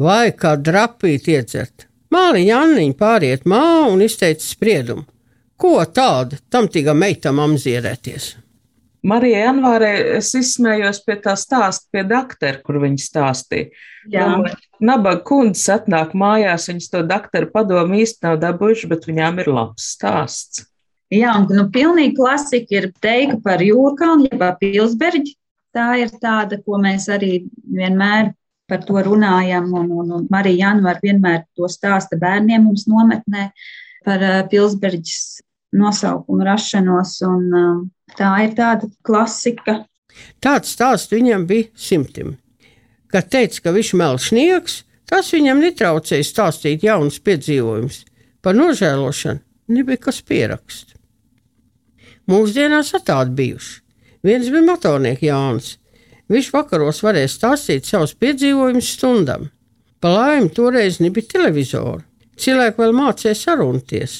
vai 0.00 0.32
kā 0.32 0.56
drapīt 0.56 1.28
iedzert. 1.28 1.86
Māliņa 2.10 2.60
Anniņa 2.64 2.98
pāriet 2.98 3.48
māju 3.48 3.94
un 3.94 4.02
izteica 4.02 4.42
spriedumu. 4.42 5.06
Ko 5.60 5.76
tādu 5.84 6.40
tam 6.50 6.66
tīkam 6.72 6.98
meitam 6.98 7.38
amzierēties? 7.42 8.32
Marija 9.06 9.46
Janvārē 9.46 9.90
es 10.18 10.32
izsmējos 10.36 11.00
pie 11.06 11.16
tā 11.24 11.32
stāsta 11.38 11.88
pie 11.92 12.02
doktora, 12.08 12.60
kur 12.64 12.80
viņa 12.82 13.00
stāstīja. 13.00 13.70
Jā. 14.12 14.26
Nabaga 14.80 15.22
kundze 15.24 15.76
atnāk 15.78 16.12
mājās, 16.16 16.68
viņas 16.68 16.90
to 16.92 17.04
doktora 17.08 17.48
padomu 17.52 18.00
īsti 18.00 18.26
nav 18.26 18.40
dabūjuši, 18.42 18.90
bet 18.92 19.06
viņām 19.08 19.40
ir 19.40 19.52
labs 19.52 19.92
stāsts. 19.94 20.66
Jā, 21.10 21.32
un 21.40 21.48
nu, 21.50 21.64
pilnīgi 21.72 22.14
klasika 22.18 22.76
ir 22.76 22.90
teika 23.02 23.40
par 23.44 23.64
jūrkalnu, 23.64 24.28
jeb 24.30 24.44
pilsberģi. 24.60 25.34
Tā 25.74 25.86
ir 26.02 26.12
tāda, 26.20 26.58
ko 26.66 26.78
mēs 26.82 27.08
arī 27.10 27.44
vienmēr 27.62 28.32
par 28.70 28.84
to 28.86 29.02
runājam, 29.04 29.68
un, 29.76 29.90
un, 30.00 30.10
un 30.16 30.26
Marija 30.30 30.68
Janvara 30.68 31.02
vienmēr 31.02 31.44
to 31.58 31.68
stāsta 31.70 32.18
bērniem 32.20 32.64
mums 32.68 32.86
nometnē 32.90 33.50
par 34.06 34.22
uh, 34.24 34.36
pilsberģis 34.50 35.40
nosaukumu 35.76 36.46
rašanos, 36.46 37.16
un 37.26 37.48
uh, 37.50 37.80
tā 38.18 38.30
ir 38.46 38.54
tāda 38.58 38.88
klasika. 39.06 39.80
Tāds 40.42 40.72
stāsts 40.74 41.12
viņam 41.12 41.46
bija 41.50 41.70
simtim. 41.78 42.36
Kad 43.10 43.30
teica, 43.30 43.66
ka 43.66 43.74
viņš 43.74 43.92
melšnieks, 43.98 44.78
tas 45.10 45.30
viņam 45.34 45.62
netraucēja 45.64 46.26
stāstīt 46.26 46.86
jaunus 46.86 47.18
piedzīvojumus. 47.26 48.04
Par 48.40 48.56
nožēlošanu 48.56 49.42
nebija 49.74 50.00
kas 50.06 50.22
pierakst. 50.26 50.94
Mūsdienās 52.30 52.94
tādi 53.04 53.34
bijuši. 53.36 53.80
Viens 54.26 54.50
bija 54.52 54.66
motornieks 54.66 55.24
Jānis. 55.24 55.70
Viņš 56.30 56.52
vakaros 56.54 57.02
varēja 57.02 57.30
stāstīt 57.32 57.88
savus 57.88 58.14
piedzīvojumus 58.14 58.92
stundām. 58.94 59.48
Pa 60.00 60.12
laimi 60.14 60.52
toreiz 60.54 61.00
nebija 61.02 61.26
televizora. 61.34 62.04
Cilvēki 62.40 62.80
vēl 62.80 62.94
mācīja 62.96 63.34
sarunties. 63.36 64.14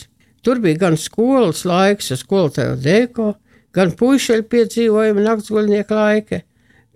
Tur 0.44 0.58
bija 0.60 0.80
gan 0.82 0.96
skolas 0.98 1.62
laiks, 1.68 2.10
skolotāju 2.20 2.76
dēko, 2.82 3.30
gan 3.76 3.94
puišeļu 3.96 4.46
piedzīvojumi 4.50 5.24
naktsguļnieku 5.24 5.96
laika. 5.96 6.42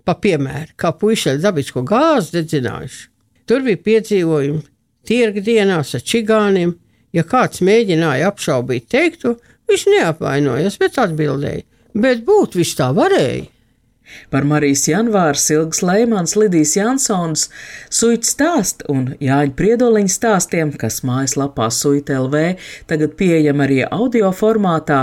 Pa 0.05 0.17
piemēru, 0.21 0.75
kā 0.77 0.91
puišeļi 0.99 1.41
dabisko 1.41 1.81
gāzi 1.87 2.35
dedzinājuši. 2.35 3.01
Tur 3.49 3.63
bija 3.65 3.81
piedzīvojumi 3.87 4.61
tirga 5.07 5.41
dienās 5.45 5.95
ar 5.95 6.03
čigāniem. 6.05 6.75
Ja 7.15 7.23
kāds 7.23 7.61
mēģināja 7.63 8.27
apšaubīt 8.27 8.89
teikto, 8.91 9.37
viņš 9.69 9.85
neapvainojās, 9.93 10.75
bet 10.81 10.97
atbildēja: 10.99 11.63
Bet 11.95 12.25
būt 12.27 12.57
viņš 12.59 12.73
tā 12.75 12.89
varēja. 12.91 13.45
Par 14.29 14.45
Marijas 14.47 14.85
janvāras, 14.89 15.45
Ilgas 15.53 15.81
Leimans, 15.85 16.35
Lidijas 16.39 16.75
Jansons, 16.77 17.47
Suita 17.89 18.29
stāstu 18.29 18.89
un 18.91 19.07
Jāņa 19.23 19.55
Priedoliņa 19.57 20.13
stāstiem, 20.13 20.73
kas 20.79 21.01
mājaslapā 21.07 21.69
Suita 21.73 22.19
LV 22.21 22.43
tagad 22.89 23.15
pieejama 23.19 23.65
arī 23.67 23.81
audio 23.85 24.31
formātā, 24.35 25.01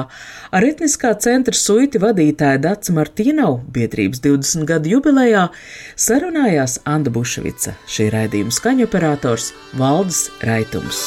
ar 0.52 0.68
etniskā 0.68 1.14
centra 1.22 1.56
Suiti 1.56 2.00
vadītāja 2.02 2.62
Dats 2.62 2.92
Martīnau 2.94 3.60
biedrības 3.72 4.22
20 4.24 4.68
gadu 4.68 4.96
jubilejā 4.96 5.48
sarunājās 5.96 6.80
Anda 6.88 7.12
Bušvica, 7.14 7.76
šī 7.90 8.10
raidījuma 8.14 8.54
skaņoperators 8.54 9.52
Valdis 9.78 10.26
Raitums. 10.46 11.06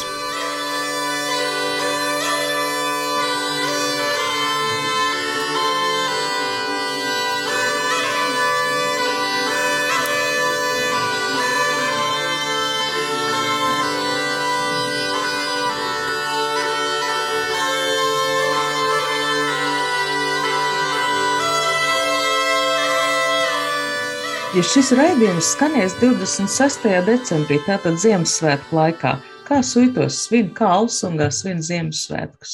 Ja 24.55 24.61
šis 24.63 24.93
raidījums 24.95 25.49
skanēs 25.51 25.97
26. 25.99 26.85
decembrī, 27.03 27.57
tātad 27.65 27.97
Ziemassvētku 27.99 28.77
laikā, 28.77 29.11
kā 29.49 29.57
suitos 29.59 30.21
svin, 30.29 30.47
kā 30.55 30.69
Alsungā 30.77 31.27
svin 31.35 31.59
Ziemassvētkus? 31.59 32.53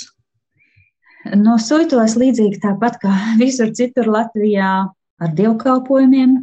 No 1.38 1.60
suitos 1.62 2.18
līdzīgi 2.18 2.58
tāpat 2.64 2.98
kā 3.04 3.14
visur 3.38 3.70
citur 3.78 4.10
Latvijā 4.10 4.72
ar 4.90 5.38
dievkalpojumiem. 5.38 6.40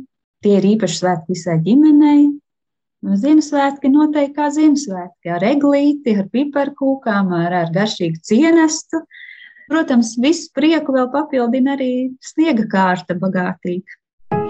Tie 0.46 0.54
ir 0.60 0.70
īpaši 0.76 1.00
svētki 1.00 1.34
visai 1.34 1.58
ģimenei. 1.66 2.22
No 3.02 3.18
Ziemassvētki 3.18 3.90
noteikti 3.90 4.38
kā 4.38 4.52
Ziemassvētki 4.54 5.36
ar 5.40 5.50
eglīti, 5.56 6.20
ar 6.22 6.30
piparkūkām, 6.38 7.34
ar, 7.34 7.62
ar 7.64 7.74
garšīgu 7.74 8.22
cienestu. 8.30 9.02
Protams, 9.66 10.14
visu 10.22 10.52
prieku 10.54 10.94
vēl 10.94 11.10
papildina 11.10 11.74
arī 11.74 12.12
sniega 12.22 12.70
kārta 12.70 13.18
bagātīga. 13.18 13.97